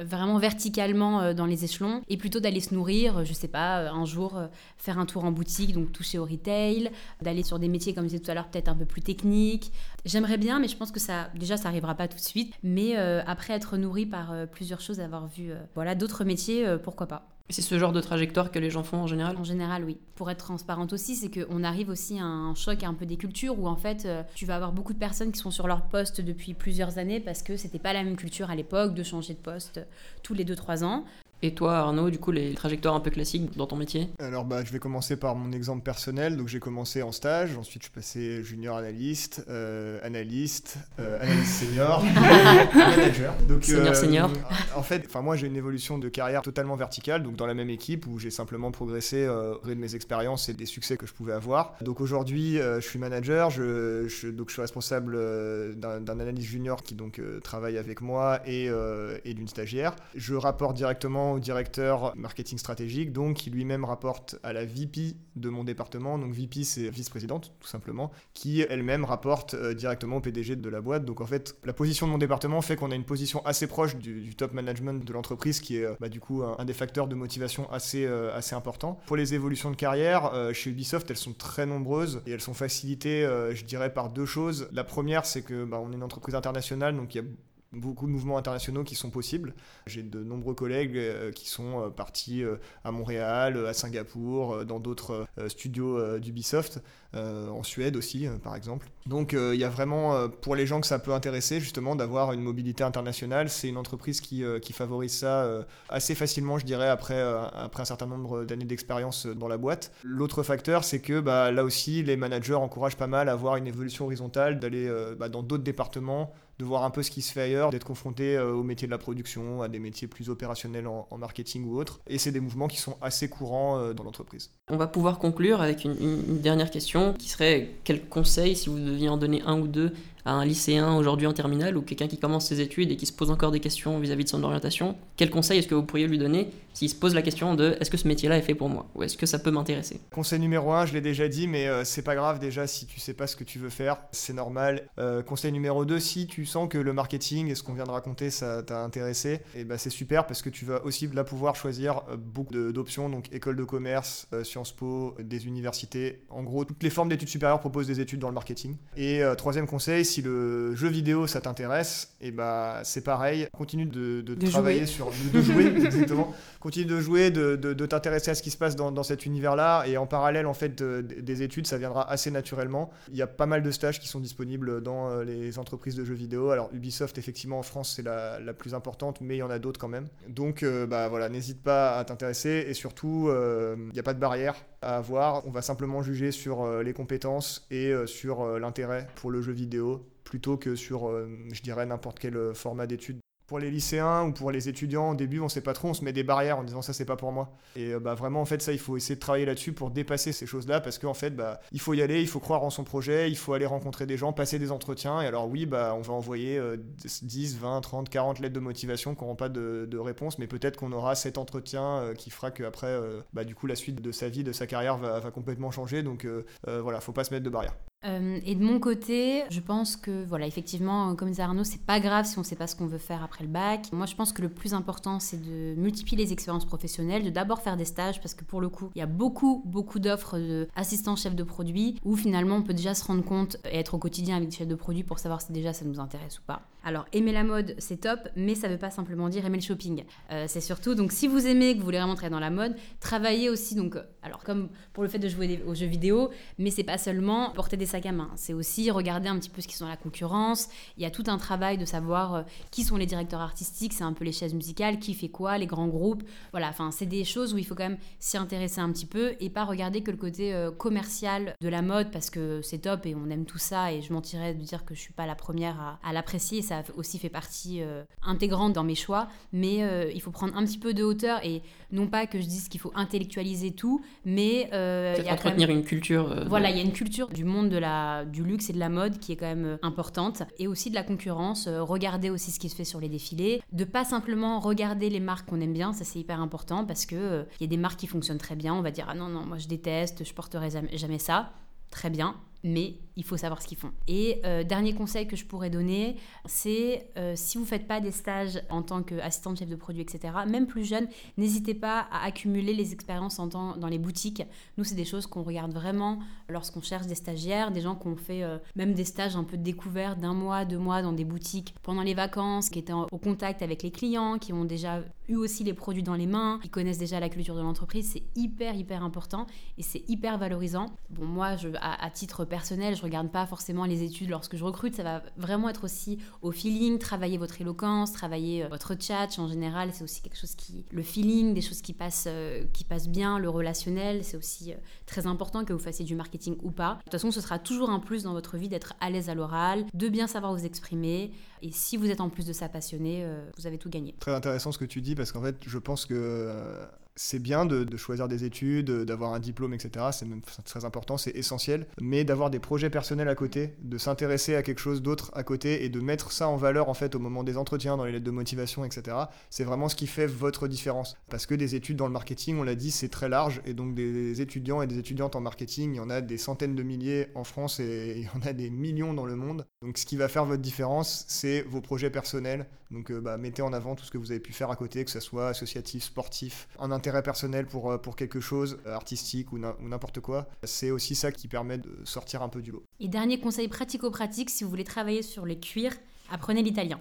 vraiment 0.00 0.38
verticalement 0.38 1.34
dans 1.34 1.46
les 1.46 1.64
échelons 1.64 2.02
et 2.08 2.16
plutôt 2.16 2.40
d'aller 2.40 2.60
se 2.60 2.74
nourrir, 2.74 3.24
je 3.24 3.32
sais 3.32 3.48
pas, 3.48 3.90
un 3.90 4.04
jour 4.04 4.40
faire 4.76 4.98
un 4.98 5.06
tour 5.06 5.24
en 5.24 5.30
boutique, 5.32 5.72
donc 5.72 5.92
toucher 5.92 6.18
au 6.18 6.24
retail, 6.24 6.90
d'aller 7.22 7.42
sur 7.42 7.58
des 7.58 7.68
métiers 7.68 7.92
comme 7.94 8.04
je 8.04 8.10
disais 8.10 8.22
tout 8.22 8.30
à 8.30 8.34
l'heure 8.34 8.48
peut-être 8.48 8.68
un 8.68 8.76
peu 8.76 8.86
plus 8.86 9.02
techniques. 9.02 9.67
J'aimerais 10.04 10.38
bien, 10.38 10.58
mais 10.60 10.68
je 10.68 10.76
pense 10.76 10.90
que 10.90 11.00
ça 11.00 11.30
déjà 11.34 11.56
ça 11.56 11.68
arrivera 11.68 11.94
pas 11.94 12.08
tout 12.08 12.16
de 12.16 12.22
suite, 12.22 12.54
mais 12.62 12.96
euh, 12.96 13.22
après 13.26 13.54
être 13.54 13.76
nourri 13.76 14.06
par 14.06 14.32
euh, 14.32 14.46
plusieurs 14.46 14.80
choses, 14.80 15.00
avoir 15.00 15.26
vu 15.26 15.50
euh, 15.50 15.56
voilà 15.74 15.94
d'autres 15.94 16.24
métiers, 16.24 16.66
pourquoi 16.82 17.06
pas. 17.06 17.28
C'est 17.50 17.62
ce 17.62 17.78
genre 17.78 17.92
de 17.92 18.00
trajectoire 18.02 18.50
que 18.50 18.58
les 18.58 18.68
gens 18.68 18.82
font 18.82 18.98
en 18.98 19.06
général? 19.06 19.34
En 19.38 19.44
général, 19.44 19.82
oui. 19.82 19.96
Pour 20.16 20.30
être 20.30 20.44
transparente 20.44 20.92
aussi, 20.92 21.16
c'est 21.16 21.30
qu'on 21.30 21.64
arrive 21.64 21.88
aussi 21.88 22.18
à 22.18 22.24
un 22.24 22.54
choc 22.54 22.82
un 22.82 22.92
peu 22.92 23.06
des 23.06 23.16
cultures 23.16 23.58
où 23.58 23.66
en 23.66 23.76
fait, 23.76 24.06
tu 24.34 24.44
vas 24.44 24.56
avoir 24.56 24.72
beaucoup 24.72 24.92
de 24.92 24.98
personnes 24.98 25.32
qui 25.32 25.38
sont 25.38 25.50
sur 25.50 25.66
leur 25.66 25.88
poste 25.88 26.20
depuis 26.20 26.52
plusieurs 26.52 26.98
années 26.98 27.20
parce 27.20 27.42
que 27.42 27.56
c'était 27.56 27.78
pas 27.78 27.94
la 27.94 28.04
même 28.04 28.16
culture 28.16 28.50
à 28.50 28.54
l'époque 28.54 28.92
de 28.92 29.02
changer 29.02 29.32
de 29.32 29.38
poste 29.38 29.80
tous 30.22 30.34
les 30.34 30.44
2-3 30.44 30.84
ans. 30.84 31.06
Et 31.42 31.54
toi, 31.54 31.76
Arnaud, 31.76 32.10
du 32.10 32.18
coup, 32.18 32.32
les 32.32 32.54
trajectoires 32.54 32.94
un 32.96 33.00
peu 33.00 33.10
classiques 33.10 33.56
dans 33.56 33.66
ton 33.68 33.76
métier 33.76 34.08
Alors 34.18 34.44
bah, 34.44 34.64
je 34.64 34.72
vais 34.72 34.80
commencer 34.80 35.16
par 35.16 35.36
mon 35.36 35.52
exemple 35.52 35.82
personnel. 35.82 36.36
Donc 36.36 36.48
j'ai 36.48 36.58
commencé 36.58 37.02
en 37.02 37.12
stage, 37.12 37.56
ensuite 37.56 37.82
je 37.82 37.86
suis 37.86 37.94
passé 37.94 38.42
junior 38.42 38.76
analyste, 38.76 39.44
euh, 39.48 40.00
analyste, 40.02 40.78
euh, 40.98 41.20
analyste 41.22 41.52
senior, 41.52 42.02
manager. 42.74 43.34
Donc, 43.48 43.64
Senior, 43.64 43.94
senior. 43.94 44.30
En 44.74 44.82
fait, 44.82 45.04
enfin 45.06 45.22
moi 45.22 45.36
j'ai 45.36 45.46
une 45.46 45.56
évolution 45.56 45.98
de 45.98 46.08
carrière 46.08 46.42
totalement 46.42 46.76
verticale, 46.76 47.22
donc 47.22 47.36
dans 47.36 47.46
la 47.46 47.54
même 47.54 47.70
équipe 47.70 48.06
où 48.06 48.18
j'ai 48.18 48.30
simplement 48.30 48.70
progressé 48.70 49.24
euh, 49.24 49.54
au 49.54 49.60
gré 49.60 49.74
de 49.74 49.80
mes 49.80 49.94
expériences 49.94 50.48
et 50.48 50.54
des 50.54 50.66
succès 50.66 50.96
que 50.96 51.06
je 51.06 51.12
pouvais 51.12 51.32
avoir. 51.34 51.74
Donc 51.82 52.00
aujourd'hui 52.00 52.58
euh, 52.58 52.80
je 52.80 52.86
suis 52.88 52.98
manager, 52.98 53.50
je, 53.50 54.06
je- 54.08 54.28
donc 54.28 54.48
je 54.48 54.54
suis 54.54 54.62
responsable 54.62 55.14
euh, 55.16 55.72
d'un 55.74 56.00
d'un 56.00 56.20
analyste 56.20 56.48
junior 56.48 56.82
qui 56.82 56.94
donc 56.94 57.18
euh, 57.18 57.40
travaille 57.40 57.78
avec 57.78 58.00
moi 58.00 58.40
et, 58.46 58.68
euh, 58.68 59.18
et 59.24 59.34
d'une 59.34 59.48
stagiaire. 59.48 59.94
Je 60.14 60.34
rapporte 60.34 60.76
directement 60.76 61.27
au 61.32 61.38
directeur 61.38 62.12
marketing 62.16 62.58
stratégique, 62.58 63.12
donc 63.12 63.36
qui 63.36 63.50
lui-même 63.50 63.84
rapporte 63.84 64.36
à 64.42 64.52
la 64.52 64.64
VP 64.64 65.16
de 65.36 65.48
mon 65.48 65.64
département. 65.64 66.18
Donc 66.18 66.32
VP, 66.32 66.64
c'est 66.64 66.88
vice-présidente, 66.90 67.52
tout 67.60 67.68
simplement, 67.68 68.10
qui 68.34 68.62
elle-même 68.62 69.04
rapporte 69.04 69.54
euh, 69.54 69.74
directement 69.74 70.16
au 70.16 70.20
PDG 70.20 70.56
de 70.56 70.68
la 70.68 70.80
boîte. 70.80 71.04
Donc 71.04 71.20
en 71.20 71.26
fait, 71.26 71.56
la 71.64 71.72
position 71.72 72.06
de 72.06 72.12
mon 72.12 72.18
département 72.18 72.60
fait 72.60 72.76
qu'on 72.76 72.90
a 72.90 72.94
une 72.94 73.04
position 73.04 73.44
assez 73.46 73.66
proche 73.66 73.96
du, 73.96 74.34
top 74.34 74.52
management 74.52 75.04
de 75.04 75.12
l'entreprise, 75.12 75.60
qui 75.60 75.78
est 75.78 75.84
euh, 75.84 75.94
bah, 76.00 76.08
du 76.08 76.20
coup 76.20 76.42
un, 76.42 76.64
des 76.64 76.72
facteurs 76.72 77.08
de 77.08 77.14
motivation 77.14 77.70
assez, 77.70 78.04
euh, 78.04 78.34
assez 78.34 78.54
important. 78.54 78.98
Pour 79.06 79.16
les 79.16 79.34
évolutions 79.34 79.70
de 79.70 79.76
carrière, 79.76 80.32
chez 80.52 80.70
Ubisoft, 80.70 81.10
elles 81.10 81.16
sont 81.16 81.32
très 81.32 81.66
nombreuses 81.66 82.22
et 82.26 82.32
elles 82.32 82.40
sont 82.40 82.54
facilitées, 82.54 83.22
je 83.52 83.64
dirais, 83.64 83.92
par 83.92 84.10
deux 84.10 84.26
choses. 84.26 84.68
La 84.72 84.84
première, 84.84 85.24
c'est 85.24 85.42
que 85.42 85.64
bah, 85.64 85.80
on 85.82 85.92
est 85.92 85.94
une 85.94 86.02
entreprise 86.02 86.34
internationale, 86.34 86.96
donc 86.96 87.14
il 87.14 87.18
y 87.18 87.20
a 87.20 87.24
beaucoup 87.72 88.06
de 88.06 88.12
mouvements 88.12 88.38
internationaux 88.38 88.82
qui 88.82 88.94
sont 88.94 89.10
possibles. 89.10 89.54
J'ai 89.86 90.02
de 90.02 90.22
nombreux 90.22 90.54
collègues 90.54 90.96
euh, 90.96 91.32
qui 91.32 91.48
sont 91.48 91.82
euh, 91.82 91.88
partis 91.90 92.42
euh, 92.42 92.56
à 92.84 92.92
Montréal, 92.92 93.66
à 93.66 93.74
Singapour, 93.74 94.64
dans 94.64 94.80
d'autres 94.80 95.26
studios 95.48 96.18
d'Ubisoft, 96.18 96.80
en 97.14 97.62
Suède 97.62 97.96
aussi, 97.96 98.26
par 98.42 98.54
exemple. 98.54 98.88
Donc 99.06 99.32
il 99.32 99.58
y 99.58 99.64
a 99.64 99.68
vraiment, 99.68 100.28
pour 100.28 100.54
les 100.54 100.66
gens 100.66 100.80
que 100.80 100.86
ça 100.86 100.98
peut 100.98 101.12
intéresser, 101.12 101.60
justement, 101.60 101.96
d'avoir 101.96 102.32
une 102.32 102.40
mobilité 102.40 102.84
internationale. 102.84 103.48
C'est 103.48 103.68
une 103.68 103.76
entreprise 103.76 104.20
qui, 104.20 104.44
qui 104.62 104.72
favorise 104.72 105.12
ça 105.12 105.48
assez 105.88 106.14
facilement, 106.14 106.58
je 106.58 106.66
dirais, 106.66 106.88
après, 106.88 107.20
après 107.20 107.82
un 107.82 107.86
certain 107.86 108.06
nombre 108.06 108.44
d'années 108.44 108.64
d'expérience 108.64 109.26
dans 109.26 109.48
la 109.48 109.58
boîte. 109.58 109.92
L'autre 110.04 110.42
facteur, 110.42 110.84
c'est 110.84 111.00
que 111.00 111.20
bah, 111.20 111.50
là 111.50 111.64
aussi, 111.64 112.02
les 112.02 112.16
managers 112.16 112.54
encouragent 112.54 112.96
pas 112.96 113.06
mal 113.06 113.28
à 113.28 113.32
avoir 113.32 113.56
une 113.56 113.66
évolution 113.66 114.06
horizontale, 114.06 114.58
d'aller 114.58 114.90
bah, 115.18 115.28
dans 115.28 115.42
d'autres 115.42 115.64
départements, 115.64 116.32
de 116.58 116.64
voir 116.64 116.84
un 116.84 116.90
peu 116.90 117.02
ce 117.02 117.10
qui 117.10 117.22
se 117.22 117.32
fait 117.32 117.42
ailleurs, 117.42 117.70
d'être 117.70 117.84
confronté 117.84 118.36
euh, 118.36 118.52
au 118.52 118.62
métier 118.62 118.86
de 118.88 118.90
la 118.90 118.98
production, 118.98 119.62
à 119.62 119.68
des 119.68 119.78
métiers 119.78 120.08
plus 120.08 120.28
opérationnels 120.28 120.86
en, 120.86 121.06
marketing 121.18 121.64
ou 121.66 121.78
autres. 121.78 122.00
Et 122.08 122.18
c'est 122.18 122.32
des 122.32 122.40
mouvements 122.40 122.68
qui 122.68 122.78
sont 122.78 122.96
assez 123.00 123.28
courants 123.28 123.78
euh, 123.78 123.92
dans 123.94 124.04
l'entreprise. 124.04 124.50
On 124.70 124.76
va 124.76 124.86
pouvoir 124.86 125.18
conclure 125.18 125.60
avec 125.60 125.84
une- 125.84 125.96
une 126.00 126.40
dernière 126.40 126.70
question 126.70 127.14
qui 127.14 127.28
serait 127.28 127.70
quel 127.84 128.04
conseil, 128.08 128.56
si 128.56 128.68
vous 128.68 128.78
deviez 128.78 129.08
en 129.08 129.16
donner 129.16 129.42
un 129.42 129.58
ou 129.60 129.66
deux, 129.68 129.92
à 130.24 130.32
un 130.32 130.44
lycéen 130.44 130.96
aujourd'hui 130.96 131.26
en 131.26 131.32
terminale 131.32 131.76
ou 131.76 131.82
quelqu'un 131.82 132.08
qui 132.08 132.18
commence 132.18 132.46
ses 132.46 132.60
études 132.60 132.90
et 132.90 132.96
qui 132.96 133.06
se 133.06 133.12
pose 133.12 133.30
encore 133.30 133.50
des 133.50 133.60
questions 133.60 133.98
vis-à-vis 133.98 134.24
de 134.24 134.28
son 134.28 134.42
orientation, 134.42 134.96
quel 135.16 135.30
conseil 135.30 135.58
est-ce 135.58 135.68
que 135.68 135.74
vous 135.74 135.82
pourriez 135.82 136.06
lui 136.06 136.18
donner 136.18 136.48
s'il 136.74 136.88
se 136.88 136.94
pose 136.94 137.14
la 137.14 137.22
question 137.22 137.54
de 137.54 137.76
est-ce 137.80 137.90
que 137.90 137.96
ce 137.96 138.06
métier-là 138.06 138.38
est 138.38 138.42
fait 138.42 138.54
pour 138.54 138.68
moi 138.68 138.86
ou 138.94 139.02
est-ce 139.02 139.16
que 139.16 139.26
ça 139.26 139.38
peut 139.38 139.50
m'intéresser? 139.50 140.00
Conseil 140.12 140.38
numéro 140.38 140.72
un, 140.72 140.86
je 140.86 140.92
l'ai 140.92 141.00
déjà 141.00 141.28
dit, 141.28 141.48
mais 141.48 141.66
euh, 141.66 141.84
c'est 141.84 142.02
pas 142.02 142.14
grave 142.14 142.38
déjà 142.38 142.66
si 142.66 142.86
tu 142.86 143.00
sais 143.00 143.14
pas 143.14 143.26
ce 143.26 143.36
que 143.36 143.44
tu 143.44 143.58
veux 143.58 143.70
faire, 143.70 143.98
c'est 144.12 144.32
normal. 144.32 144.88
Euh, 144.98 145.22
conseil 145.22 145.52
numéro 145.52 145.84
2, 145.84 145.98
si 145.98 146.26
tu 146.26 146.46
sens 146.46 146.68
que 146.68 146.78
le 146.78 146.92
marketing 146.92 147.48
et 147.48 147.54
ce 147.54 147.62
qu'on 147.62 147.74
vient 147.74 147.84
de 147.84 147.90
raconter, 147.90 148.30
ça 148.30 148.62
t'a 148.62 148.82
intéressé, 148.82 149.40
et 149.54 149.64
ben 149.64 149.78
c'est 149.78 149.90
super 149.90 150.26
parce 150.26 150.42
que 150.42 150.50
tu 150.50 150.64
vas 150.64 150.84
aussi 150.84 151.06
là 151.08 151.24
pouvoir 151.24 151.56
choisir 151.56 152.02
euh, 152.10 152.16
beaucoup 152.16 152.54
d'options, 152.54 153.08
donc 153.08 153.32
école 153.32 153.56
de 153.56 153.64
commerce, 153.64 154.28
euh, 154.32 154.44
Sciences 154.44 154.72
Po, 154.72 155.16
des 155.20 155.46
universités. 155.46 156.22
En 156.30 156.42
gros, 156.42 156.64
toutes 156.64 156.82
les 156.82 156.90
formes 156.90 157.08
d'études 157.08 157.28
supérieures 157.28 157.60
proposent 157.60 157.86
des 157.86 158.00
études 158.00 158.20
dans 158.20 158.28
le 158.28 158.34
marketing. 158.34 158.76
Et 158.96 159.22
troisième 159.36 159.66
conseil, 159.66 160.04
si 160.08 160.22
le 160.22 160.74
jeu 160.74 160.88
vidéo 160.88 161.26
ça 161.26 161.40
t'intéresse, 161.40 162.14
et 162.20 162.30
ben 162.30 162.74
c'est 162.82 163.02
pareil, 163.04 163.46
continue 163.56 163.86
de, 163.86 164.20
de 164.22 164.34
De 164.34 164.46
travailler 164.48 164.80
jouer. 164.80 164.86
sur 164.86 165.10
de, 165.10 165.38
de 165.38 165.42
jouer 165.42 165.66
exactement 165.76 166.34
continue 166.60 166.86
de 166.86 167.00
jouer, 167.00 167.30
de, 167.30 167.86
t'intéresser 167.86 168.30
à 168.30 168.34
ce 168.34 168.42
qui 168.42 168.50
se 168.50 168.56
passe 168.56 168.74
dans, 168.76 168.90
dans 168.90 169.02
cet 169.04 169.24
univers-là. 169.26 169.84
Et 169.86 169.96
en 169.96 170.06
parallèle, 170.06 170.46
en 170.46 170.54
fait, 170.54 170.76
de- 170.82 171.00
des 171.00 171.42
études, 171.42 171.66
ça 171.68 171.78
viendra 171.78 172.10
assez 172.10 172.30
naturellement. 172.32 172.90
Il 173.10 173.16
y 173.16 173.22
a 173.22 173.26
pas 173.28 173.46
mal 173.46 173.62
de 173.62 173.70
stages 173.70 174.00
qui 174.00 174.08
sont 174.08 174.18
disponibles 174.20 174.82
dans 174.82 175.08
euh, 175.08 175.24
les 175.24 175.58
entreprises 175.58 175.94
de 175.94 176.04
jeux 176.04 176.14
vidéo. 176.14 176.50
Alors, 176.50 176.68
Ubisoft, 176.72 177.16
effectivement, 177.16 177.58
en 177.60 177.62
France, 177.62 177.92
c'est 177.96 178.02
la, 178.02 178.40
la 178.40 178.52
plus 178.54 178.74
importante, 178.74 179.20
mais 179.20 179.36
il 179.36 179.38
y 179.38 179.42
en 179.42 179.50
a 179.50 179.58
d'autres 179.60 179.78
quand 179.80 179.88
même. 179.88 180.08
Donc, 180.28 180.62
euh, 180.64 180.84
bah 180.86 181.08
voilà, 181.08 181.28
n'hésite 181.28 181.62
pas 181.62 181.96
à 181.96 182.04
t'intéresser. 182.04 182.66
Et 182.68 182.74
surtout, 182.74 183.28
euh, 183.28 183.76
il 183.78 183.92
n'y 183.92 184.00
a 184.00 184.02
pas 184.04 184.14
de 184.14 184.20
barrière 184.20 184.56
à 184.82 184.96
avoir. 184.96 185.46
On 185.46 185.50
va 185.50 185.62
simplement 185.62 186.02
juger 186.02 186.32
sur 186.32 186.62
euh, 186.62 186.82
les 186.82 186.92
compétences 186.92 187.66
et 187.70 187.92
euh, 187.92 188.06
sur 188.06 188.42
euh, 188.42 188.58
l'intérêt 188.58 189.08
pour 189.16 189.30
le 189.30 189.42
jeu 189.42 189.52
vidéo 189.52 190.06
plutôt 190.24 190.58
que 190.58 190.76
sur, 190.76 191.10
je 191.50 191.62
dirais, 191.62 191.86
n'importe 191.86 192.18
quel 192.18 192.54
format 192.54 192.86
d'études 192.86 193.18
pour 193.48 193.58
les 193.58 193.70
lycéens 193.70 194.26
ou 194.26 194.32
pour 194.32 194.50
les 194.50 194.68
étudiants, 194.68 195.10
au 195.12 195.14
début, 195.14 195.40
on 195.40 195.48
sait 195.48 195.62
pas 195.62 195.72
trop, 195.72 195.88
on 195.88 195.94
se 195.94 196.04
met 196.04 196.12
des 196.12 196.22
barrières 196.22 196.58
en 196.58 196.64
disant 196.64 196.82
ça, 196.82 196.92
c'est 196.92 197.06
pas 197.06 197.16
pour 197.16 197.32
moi. 197.32 197.50
Et 197.76 197.94
euh, 197.94 197.98
bah, 197.98 198.14
vraiment, 198.14 198.42
en 198.42 198.44
fait, 198.44 198.60
ça, 198.60 198.72
il 198.72 198.78
faut 198.78 198.96
essayer 198.98 199.14
de 199.14 199.20
travailler 199.20 199.46
là-dessus 199.46 199.72
pour 199.72 199.90
dépasser 199.90 200.32
ces 200.32 200.46
choses-là 200.46 200.80
parce 200.80 200.98
qu'en 200.98 201.14
fait, 201.14 201.30
bah, 201.30 201.58
il 201.72 201.80
faut 201.80 201.94
y 201.94 202.02
aller, 202.02 202.20
il 202.20 202.28
faut 202.28 202.40
croire 202.40 202.62
en 202.62 202.68
son 202.68 202.84
projet, 202.84 203.30
il 203.30 203.36
faut 203.36 203.54
aller 203.54 203.64
rencontrer 203.64 204.04
des 204.04 204.18
gens, 204.18 204.34
passer 204.34 204.58
des 204.58 204.70
entretiens. 204.70 205.22
Et 205.22 205.26
alors, 205.26 205.48
oui, 205.48 205.64
bah, 205.64 205.94
on 205.96 206.02
va 206.02 206.12
envoyer 206.12 206.58
euh, 206.58 206.76
10, 206.76 207.58
20, 207.58 207.80
30, 207.80 208.10
40 208.10 208.38
lettres 208.40 208.54
de 208.54 208.60
motivation 208.60 209.14
qui 209.14 209.22
n'auront 209.22 209.34
pas 209.34 209.48
de, 209.48 209.98
réponse, 209.98 210.38
mais 210.38 210.46
peut-être 210.46 210.76
qu'on 210.76 210.92
aura 210.92 211.14
cet 211.14 211.38
entretien 211.38 211.82
euh, 211.82 212.14
qui 212.14 212.30
fera 212.30 212.50
qu'après, 212.50 212.86
euh, 212.86 213.20
bah, 213.32 213.44
du 213.44 213.54
coup, 213.54 213.66
la 213.66 213.76
suite 213.76 214.02
de 214.02 214.12
sa 214.12 214.28
vie, 214.28 214.44
de 214.44 214.52
sa 214.52 214.66
carrière 214.66 214.98
va, 214.98 215.20
va 215.20 215.30
complètement 215.30 215.70
changer. 215.70 216.02
Donc, 216.02 216.26
voilà, 216.66 217.00
faut 217.00 217.12
pas 217.12 217.24
se 217.24 217.32
mettre 217.32 217.44
de 217.44 217.50
barrières. 217.50 217.74
Euh, 218.04 218.38
et 218.44 218.54
de 218.54 218.62
mon 218.62 218.78
côté, 218.78 219.42
je 219.50 219.58
pense 219.58 219.96
que, 219.96 220.24
voilà, 220.24 220.46
effectivement, 220.46 221.10
euh, 221.10 221.14
comme 221.14 221.30
disait 221.30 221.42
Arnaud, 221.42 221.64
c'est 221.64 221.84
pas 221.84 221.98
grave 221.98 222.26
si 222.26 222.38
on 222.38 222.44
sait 222.44 222.54
pas 222.54 222.68
ce 222.68 222.76
qu'on 222.76 222.86
veut 222.86 222.98
faire 222.98 223.24
après 223.24 223.42
le 223.42 223.50
bac. 223.50 223.88
Moi, 223.92 224.06
je 224.06 224.14
pense 224.14 224.32
que 224.32 224.40
le 224.40 224.48
plus 224.48 224.72
important, 224.72 225.18
c'est 225.18 225.42
de 225.42 225.74
multiplier 225.76 226.24
les 226.24 226.32
expériences 226.32 226.64
professionnelles, 226.64 227.24
de 227.24 227.30
d'abord 227.30 227.60
faire 227.60 227.76
des 227.76 227.84
stages, 227.84 228.20
parce 228.20 228.34
que 228.34 228.44
pour 228.44 228.60
le 228.60 228.68
coup, 228.68 228.90
il 228.94 228.98
y 229.00 229.02
a 229.02 229.06
beaucoup, 229.06 229.62
beaucoup 229.66 229.98
d'offres 229.98 230.38
d'assistants 230.76 231.16
chefs 231.16 231.34
de 231.34 231.42
produit, 231.42 231.98
où 232.04 232.14
finalement, 232.14 232.56
on 232.56 232.62
peut 232.62 232.74
déjà 232.74 232.94
se 232.94 233.04
rendre 233.04 233.24
compte 233.24 233.56
et 233.64 233.78
être 233.78 233.94
au 233.94 233.98
quotidien 233.98 234.36
avec 234.36 234.48
des 234.48 234.56
chefs 234.56 234.68
de 234.68 234.76
produit 234.76 235.02
pour 235.02 235.18
savoir 235.18 235.42
si 235.42 235.52
déjà 235.52 235.72
ça 235.72 235.84
nous 235.84 235.98
intéresse 235.98 236.38
ou 236.38 236.42
pas. 236.42 236.62
Alors, 236.84 237.06
aimer 237.12 237.32
la 237.32 237.44
mode, 237.44 237.74
c'est 237.78 237.98
top, 238.02 238.20
mais 238.36 238.54
ça 238.54 238.68
veut 238.68 238.78
pas 238.78 238.90
simplement 238.90 239.28
dire 239.28 239.44
aimer 239.44 239.58
le 239.58 239.62
shopping. 239.62 240.04
Euh, 240.30 240.44
c'est 240.48 240.60
surtout, 240.60 240.94
donc, 240.94 241.12
si 241.12 241.26
vous 241.26 241.46
aimez, 241.46 241.74
que 241.74 241.78
vous 241.78 241.84
voulez 241.84 241.98
vraiment 241.98 242.14
travailler 242.14 242.32
dans 242.32 242.40
la 242.40 242.50
mode, 242.50 242.76
travaillez 243.00 243.50
aussi, 243.50 243.74
donc, 243.74 243.96
euh, 243.96 244.02
alors, 244.22 244.44
comme 244.44 244.68
pour 244.92 245.02
le 245.02 245.08
fait 245.08 245.18
de 245.18 245.28
jouer 245.28 245.62
aux 245.66 245.74
jeux 245.74 245.86
vidéo, 245.86 246.30
mais 246.58 246.70
c'est 246.70 246.84
pas 246.84 246.98
seulement 246.98 247.50
porter 247.50 247.76
des 247.76 247.86
sacs 247.86 248.06
à 248.06 248.12
main, 248.12 248.30
c'est 248.36 248.52
aussi 248.52 248.90
regarder 248.90 249.28
un 249.28 249.38
petit 249.38 249.50
peu 249.50 249.60
ce 249.60 249.68
qui 249.68 249.74
sont 249.74 249.84
dans 249.84 249.90
la 249.90 249.96
concurrence. 249.96 250.68
Il 250.96 251.02
y 251.02 251.06
a 251.06 251.10
tout 251.10 251.24
un 251.26 251.36
travail 251.36 251.78
de 251.78 251.84
savoir 251.84 252.34
euh, 252.34 252.42
qui 252.70 252.84
sont 252.84 252.96
les 252.96 253.06
directeurs 253.06 253.40
artistiques, 253.40 253.92
c'est 253.92 254.04
un 254.04 254.12
peu 254.12 254.24
les 254.24 254.32
chaises 254.32 254.54
musicales, 254.54 254.98
qui 254.98 255.14
fait 255.14 255.28
quoi, 255.28 255.58
les 255.58 255.66
grands 255.66 255.88
groupes. 255.88 256.22
Voilà, 256.52 256.68
enfin, 256.68 256.90
c'est 256.90 257.06
des 257.06 257.24
choses 257.24 257.54
où 257.54 257.58
il 257.58 257.66
faut 257.66 257.74
quand 257.74 257.88
même 257.88 257.98
s'y 258.20 258.36
intéresser 258.36 258.80
un 258.80 258.92
petit 258.92 259.06
peu 259.06 259.34
et 259.40 259.50
pas 259.50 259.64
regarder 259.64 260.02
que 260.02 260.10
le 260.10 260.16
côté 260.16 260.68
commercial 260.78 261.54
de 261.60 261.68
la 261.68 261.82
mode 261.82 262.10
parce 262.10 262.30
que 262.30 262.60
c'est 262.62 262.78
top 262.78 263.06
et 263.06 263.14
on 263.14 263.28
aime 263.30 263.44
tout 263.44 263.58
ça 263.58 263.92
et 263.92 264.00
je 264.00 264.12
mentirais 264.12 264.54
de 264.54 264.62
dire 264.62 264.84
que 264.84 264.94
je 264.94 265.00
suis 265.00 265.12
pas 265.12 265.26
la 265.26 265.34
première 265.34 265.98
à 266.02 266.12
l'apprécier. 266.12 266.62
Ça 266.68 266.82
aussi 266.96 267.18
fait 267.18 267.28
partie 267.28 267.82
euh, 267.82 268.04
intégrante 268.22 268.72
dans 268.72 268.84
mes 268.84 268.94
choix, 268.94 269.28
mais 269.52 269.82
euh, 269.82 270.10
il 270.14 270.20
faut 270.20 270.30
prendre 270.30 270.56
un 270.56 270.64
petit 270.64 270.78
peu 270.78 270.94
de 270.94 271.02
hauteur 271.02 271.44
et 271.44 271.62
non 271.92 272.06
pas 272.06 272.26
que 272.26 272.40
je 272.40 272.46
dise 272.46 272.68
qu'il 272.68 272.80
faut 272.80 272.92
intellectualiser 272.94 273.72
tout, 273.72 274.02
mais 274.24 274.68
euh, 274.72 275.14
il 275.18 275.24
y 275.24 275.28
a 275.28 275.32
entretenir 275.32 275.68
même- 275.68 275.78
une 275.78 275.84
culture. 275.84 276.30
euh, 276.30 276.44
Voilà, 276.48 276.70
il 276.70 276.76
y 276.76 276.80
a 276.80 276.82
une 276.82 276.92
culture 276.92 277.28
du 277.28 277.44
monde 277.44 277.68
de 277.70 277.78
la, 277.78 278.24
du 278.24 278.44
luxe 278.44 278.70
et 278.70 278.72
de 278.72 278.78
la 278.78 278.88
mode 278.88 279.18
qui 279.18 279.32
est 279.32 279.36
quand 279.36 279.46
même 279.46 279.78
importante. 279.82 280.42
Et 280.58 280.66
aussi 280.66 280.90
de 280.90 280.94
la 280.94 281.02
concurrence. 281.02 281.66
regarder 281.68 282.30
aussi 282.30 282.50
ce 282.50 282.58
qui 282.60 282.68
se 282.68 282.76
fait 282.76 282.84
sur 282.84 283.00
les 283.00 283.08
défilés. 283.08 283.62
De 283.72 283.84
pas 283.84 284.04
simplement 284.04 284.60
regarder 284.60 285.08
les 285.10 285.20
marques 285.20 285.48
qu'on 285.48 285.60
aime 285.60 285.72
bien, 285.72 285.92
ça 285.92 286.04
c'est 286.04 286.18
hyper 286.18 286.40
important 286.40 286.84
parce 286.84 287.06
que 287.06 287.46
il 287.60 287.62
y 287.62 287.64
a 287.64 287.68
des 287.68 287.76
marques 287.76 287.98
qui 288.00 288.06
fonctionnent 288.06 288.38
très 288.38 288.56
bien. 288.56 288.74
On 288.74 288.82
va 288.82 288.90
dire, 288.90 289.06
ah 289.08 289.14
non, 289.14 289.28
non, 289.28 289.44
moi 289.44 289.58
je 289.58 289.68
déteste, 289.68 290.24
je 290.24 290.32
porterai 290.34 290.68
jamais 290.92 291.18
ça. 291.18 291.50
Très 291.90 292.10
bien. 292.10 292.34
Mais 292.64 292.96
il 293.16 293.24
faut 293.24 293.36
savoir 293.36 293.62
ce 293.62 293.68
qu'ils 293.68 293.78
font. 293.78 293.92
Et 294.08 294.40
euh, 294.44 294.64
dernier 294.64 294.92
conseil 294.94 295.26
que 295.28 295.36
je 295.36 295.44
pourrais 295.44 295.70
donner, 295.70 296.16
c'est 296.44 297.08
euh, 297.16 297.34
si 297.36 297.56
vous 297.58 297.64
faites 297.64 297.86
pas 297.86 298.00
des 298.00 298.10
stages 298.10 298.60
en 298.70 298.82
tant 298.82 299.02
qu'assistante 299.02 299.58
chef 299.58 299.68
de 299.68 299.76
produit, 299.76 300.02
etc., 300.02 300.34
même 300.46 300.66
plus 300.66 300.84
jeune, 300.84 301.06
n'hésitez 301.36 301.74
pas 301.74 302.06
à 302.12 302.24
accumuler 302.24 302.74
les 302.74 302.92
expériences 302.92 303.38
en 303.38 303.48
temps, 303.48 303.76
dans 303.76 303.86
les 303.88 303.98
boutiques. 303.98 304.42
Nous, 304.76 304.84
c'est 304.84 304.94
des 304.94 305.04
choses 305.04 305.26
qu'on 305.26 305.42
regarde 305.42 305.72
vraiment 305.72 306.18
lorsqu'on 306.48 306.80
cherche 306.82 307.06
des 307.06 307.14
stagiaires, 307.14 307.70
des 307.70 307.80
gens 307.80 307.94
qui 307.94 308.06
ont 308.08 308.16
fait 308.16 308.42
euh, 308.42 308.58
même 308.76 308.94
des 308.94 309.04
stages 309.04 309.36
un 309.36 309.44
peu 309.44 309.56
de 309.56 309.62
découverte 309.62 310.18
d'un 310.18 310.34
mois, 310.34 310.64
deux 310.64 310.78
mois 310.78 311.02
dans 311.02 311.12
des 311.12 311.24
boutiques 311.24 311.74
pendant 311.82 312.02
les 312.02 312.14
vacances, 312.14 312.70
qui 312.70 312.78
étaient 312.78 312.92
en- 312.92 313.06
au 313.12 313.18
contact 313.18 313.62
avec 313.62 313.82
les 313.82 313.90
clients, 313.90 314.38
qui 314.38 314.52
ont 314.52 314.64
déjà 314.64 315.02
eu 315.28 315.36
aussi 315.36 315.62
les 315.64 315.74
produits 315.74 316.02
dans 316.02 316.14
les 316.14 316.26
mains, 316.26 316.58
qui 316.62 316.70
connaissent 316.70 316.98
déjà 316.98 317.20
la 317.20 317.28
culture 317.28 317.54
de 317.54 317.60
l'entreprise. 317.60 318.10
C'est 318.12 318.22
hyper, 318.36 318.74
hyper 318.74 319.02
important 319.04 319.46
et 319.76 319.82
c'est 319.82 320.02
hyper 320.08 320.38
valorisant. 320.38 320.86
Bon, 321.10 321.24
moi, 321.26 321.54
à, 321.80 322.04
à 322.04 322.10
titre 322.10 322.44
personnel, 322.48 322.96
je 322.96 323.02
regarde 323.02 323.30
pas 323.30 323.46
forcément 323.46 323.84
les 323.84 324.02
études 324.02 324.30
lorsque 324.30 324.56
je 324.56 324.64
recrute. 324.64 324.94
Ça 324.94 325.02
va 325.02 325.22
vraiment 325.36 325.68
être 325.68 325.84
aussi 325.84 326.18
au 326.42 326.50
feeling, 326.50 326.98
travailler 326.98 327.38
votre 327.38 327.60
éloquence, 327.60 328.12
travailler 328.12 328.64
euh, 328.64 328.68
votre 328.68 328.94
chat. 328.98 329.28
En 329.38 329.48
général, 329.48 329.90
c'est 329.92 330.04
aussi 330.04 330.22
quelque 330.22 330.38
chose 330.38 330.54
qui. 330.54 330.84
Le 330.90 331.02
feeling, 331.02 331.54
des 331.54 331.60
choses 331.60 331.82
qui 331.82 331.92
passent, 331.92 332.26
euh, 332.28 332.64
qui 332.72 332.84
passent 332.84 333.08
bien, 333.08 333.38
le 333.38 333.48
relationnel, 333.48 334.24
c'est 334.24 334.36
aussi 334.36 334.72
euh, 334.72 334.76
très 335.06 335.26
important 335.26 335.64
que 335.64 335.72
vous 335.72 335.78
fassiez 335.78 336.04
du 336.04 336.14
marketing 336.14 336.56
ou 336.62 336.70
pas. 336.70 336.94
De 336.94 337.02
toute 337.04 337.12
façon, 337.12 337.30
ce 337.30 337.40
sera 337.40 337.58
toujours 337.58 337.90
un 337.90 338.00
plus 338.00 338.24
dans 338.24 338.32
votre 338.32 338.56
vie 338.56 338.68
d'être 338.68 338.94
à 339.00 339.10
l'aise 339.10 339.28
à 339.28 339.34
l'oral, 339.34 339.84
de 339.94 340.08
bien 340.08 340.26
savoir 340.26 340.52
vous 340.52 340.64
exprimer. 340.64 341.32
Et 341.62 341.70
si 341.72 341.96
vous 341.96 342.10
êtes 342.10 342.20
en 342.20 342.28
plus 342.28 342.46
de 342.46 342.52
ça 342.52 342.68
passionné, 342.68 343.26
vous 343.56 343.66
avez 343.66 343.78
tout 343.78 343.90
gagné. 343.90 344.14
Très 344.20 344.34
intéressant 344.34 344.70
ce 344.70 344.78
que 344.78 344.84
tu 344.84 345.00
dis 345.00 345.16
parce 345.16 345.32
qu'en 345.32 345.42
fait, 345.42 345.56
je 345.66 345.78
pense 345.78 346.06
que 346.06 346.86
c'est 347.18 347.40
bien 347.40 347.66
de, 347.66 347.96
choisir 347.96 348.28
des 348.28 348.44
études, 348.44 348.90
d'avoir 348.90 349.32
un 349.34 349.40
diplôme, 349.40 349.74
etc. 349.74 350.06
C'est 350.12 350.24
même 350.24 350.40
très 350.64 350.84
important, 350.84 351.16
c'est 351.16 351.36
essentiel. 351.36 351.86
Mais 352.00 352.24
d'avoir 352.24 352.48
des 352.48 352.60
projets 352.60 352.90
personnels 352.90 353.28
à 353.28 353.34
côté, 353.34 353.74
de 353.82 353.98
s'intéresser 353.98 354.54
à 354.54 354.62
quelque 354.62 354.78
chose 354.78 355.02
d'autre 355.02 355.32
à 355.34 355.42
côté 355.42 355.84
et 355.84 355.88
de 355.88 356.00
mettre 356.00 356.30
ça 356.30 356.48
en 356.48 356.56
valeur 356.56 356.88
en 356.88 356.94
fait 356.94 357.16
au 357.16 357.18
moment 357.18 357.42
des 357.42 357.56
entretiens, 357.56 357.96
dans 357.96 358.04
les 358.04 358.12
lettres 358.12 358.24
de 358.24 358.30
motivation, 358.30 358.84
etc. 358.84 359.16
C'est 359.50 359.64
vraiment 359.64 359.88
ce 359.88 359.96
qui 359.96 360.06
fait 360.06 360.26
votre 360.26 360.68
différence. 360.68 361.16
Parce 361.28 361.44
que 361.44 361.56
des 361.56 361.74
études 361.74 361.96
dans 361.96 362.06
le 362.06 362.12
marketing, 362.12 362.58
on 362.58 362.62
l'a 362.62 362.76
dit, 362.76 362.92
c'est 362.92 363.08
très 363.08 363.28
large 363.28 363.60
et 363.66 363.74
donc 363.74 363.94
des 363.94 364.40
étudiants 364.40 364.80
et 364.80 364.86
des 364.86 364.98
étudiantes 364.98 365.34
en 365.34 365.40
marketing, 365.40 365.94
il 365.94 365.96
y 365.96 366.00
en 366.00 366.10
a 366.10 366.20
des 366.20 366.38
centaines 366.38 366.76
de 366.76 366.82
milliers 366.84 367.28
en 367.34 367.42
France 367.42 367.80
et 367.80 368.14
il 368.16 368.24
y 368.24 368.28
en 368.28 368.46
a 368.48 368.52
des 368.52 368.70
millions 368.70 369.12
dans 369.12 369.26
le 369.26 369.34
monde. 369.34 369.66
Donc 369.82 369.98
ce 369.98 370.06
qui 370.06 370.16
va 370.16 370.28
faire 370.28 370.44
votre 370.44 370.62
différence, 370.62 371.24
c'est 371.26 371.62
vos 371.62 371.80
projets 371.80 372.10
personnels. 372.10 372.66
Donc 372.90 373.10
euh, 373.10 373.20
bah, 373.20 373.36
mettez 373.36 373.62
en 373.62 373.72
avant 373.72 373.94
tout 373.94 374.04
ce 374.04 374.10
que 374.10 374.18
vous 374.18 374.30
avez 374.30 374.40
pu 374.40 374.52
faire 374.52 374.70
à 374.70 374.76
côté, 374.76 375.04
que 375.04 375.10
ce 375.10 375.20
soit 375.20 375.48
associatif, 375.48 376.04
sportif, 376.04 376.68
un 376.78 376.90
intérêt 376.90 377.07
personnel 377.22 377.66
pour, 377.66 377.90
euh, 377.90 377.98
pour 377.98 378.16
quelque 378.16 378.40
chose, 378.40 378.78
euh, 378.86 378.94
artistique 378.94 379.52
ou 379.52 379.58
n'im- 379.58 379.74
ou 379.82 379.88
n'importe 379.88 380.20
quoi. 380.20 380.48
C'est 380.62 380.90
aussi 380.90 381.14
ça 381.14 381.32
qui 381.32 381.48
permet 381.48 381.78
de 381.78 381.90
sortir 382.04 382.42
un 382.42 382.48
peu 382.48 382.62
du 382.62 382.70
lot. 382.70 382.82
Et 383.00 383.08
dernier 383.08 383.38
conseil 383.40 383.68
pratico-pratique, 383.68 384.50
si 384.50 384.64
vous 384.64 384.70
voulez 384.70 384.84
travailler 384.84 385.22
sur 385.22 385.44
les 385.46 385.58
cuirs, 385.58 385.92
apprenez 386.30 386.62
l'italien. 386.62 387.00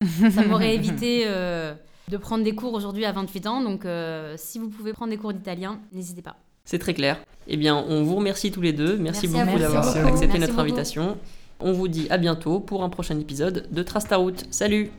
Ça 0.30 0.44
m'aurait 0.44 0.74
évité 0.74 1.24
euh, 1.26 1.74
de 2.08 2.16
prendre 2.16 2.44
des 2.44 2.54
cours 2.54 2.72
aujourd'hui 2.74 3.04
à 3.04 3.12
28 3.12 3.46
ans, 3.46 3.62
donc 3.62 3.84
euh, 3.84 4.34
si 4.38 4.58
vous 4.58 4.68
pouvez 4.68 4.92
prendre 4.92 5.10
des 5.10 5.18
cours 5.18 5.32
d'italien, 5.32 5.80
n'hésitez 5.92 6.22
pas. 6.22 6.36
C'est 6.64 6.78
très 6.78 6.94
clair. 6.94 7.18
Eh 7.46 7.56
bien, 7.56 7.76
on 7.76 8.02
vous 8.04 8.16
remercie 8.16 8.52
tous 8.52 8.60
les 8.60 8.72
deux. 8.74 8.96
Merci, 8.98 9.26
beaucoup 9.26 9.58
d'avoir 9.58 9.88
accepté 10.06 10.38
notre 10.38 10.52
beaucoup. 10.52 10.60
invitation. 10.60 11.16
On 11.60 11.72
vous 11.72 11.88
dit 11.88 12.06
à 12.10 12.18
bientôt 12.18 12.60
pour 12.60 12.84
un 12.84 12.88
prochain 12.90 13.18
épisode 13.18 13.66
de 13.72 13.82
Trace 13.82 14.06
ta 14.06 14.16
route. 14.18 14.44
Salut 14.50 14.90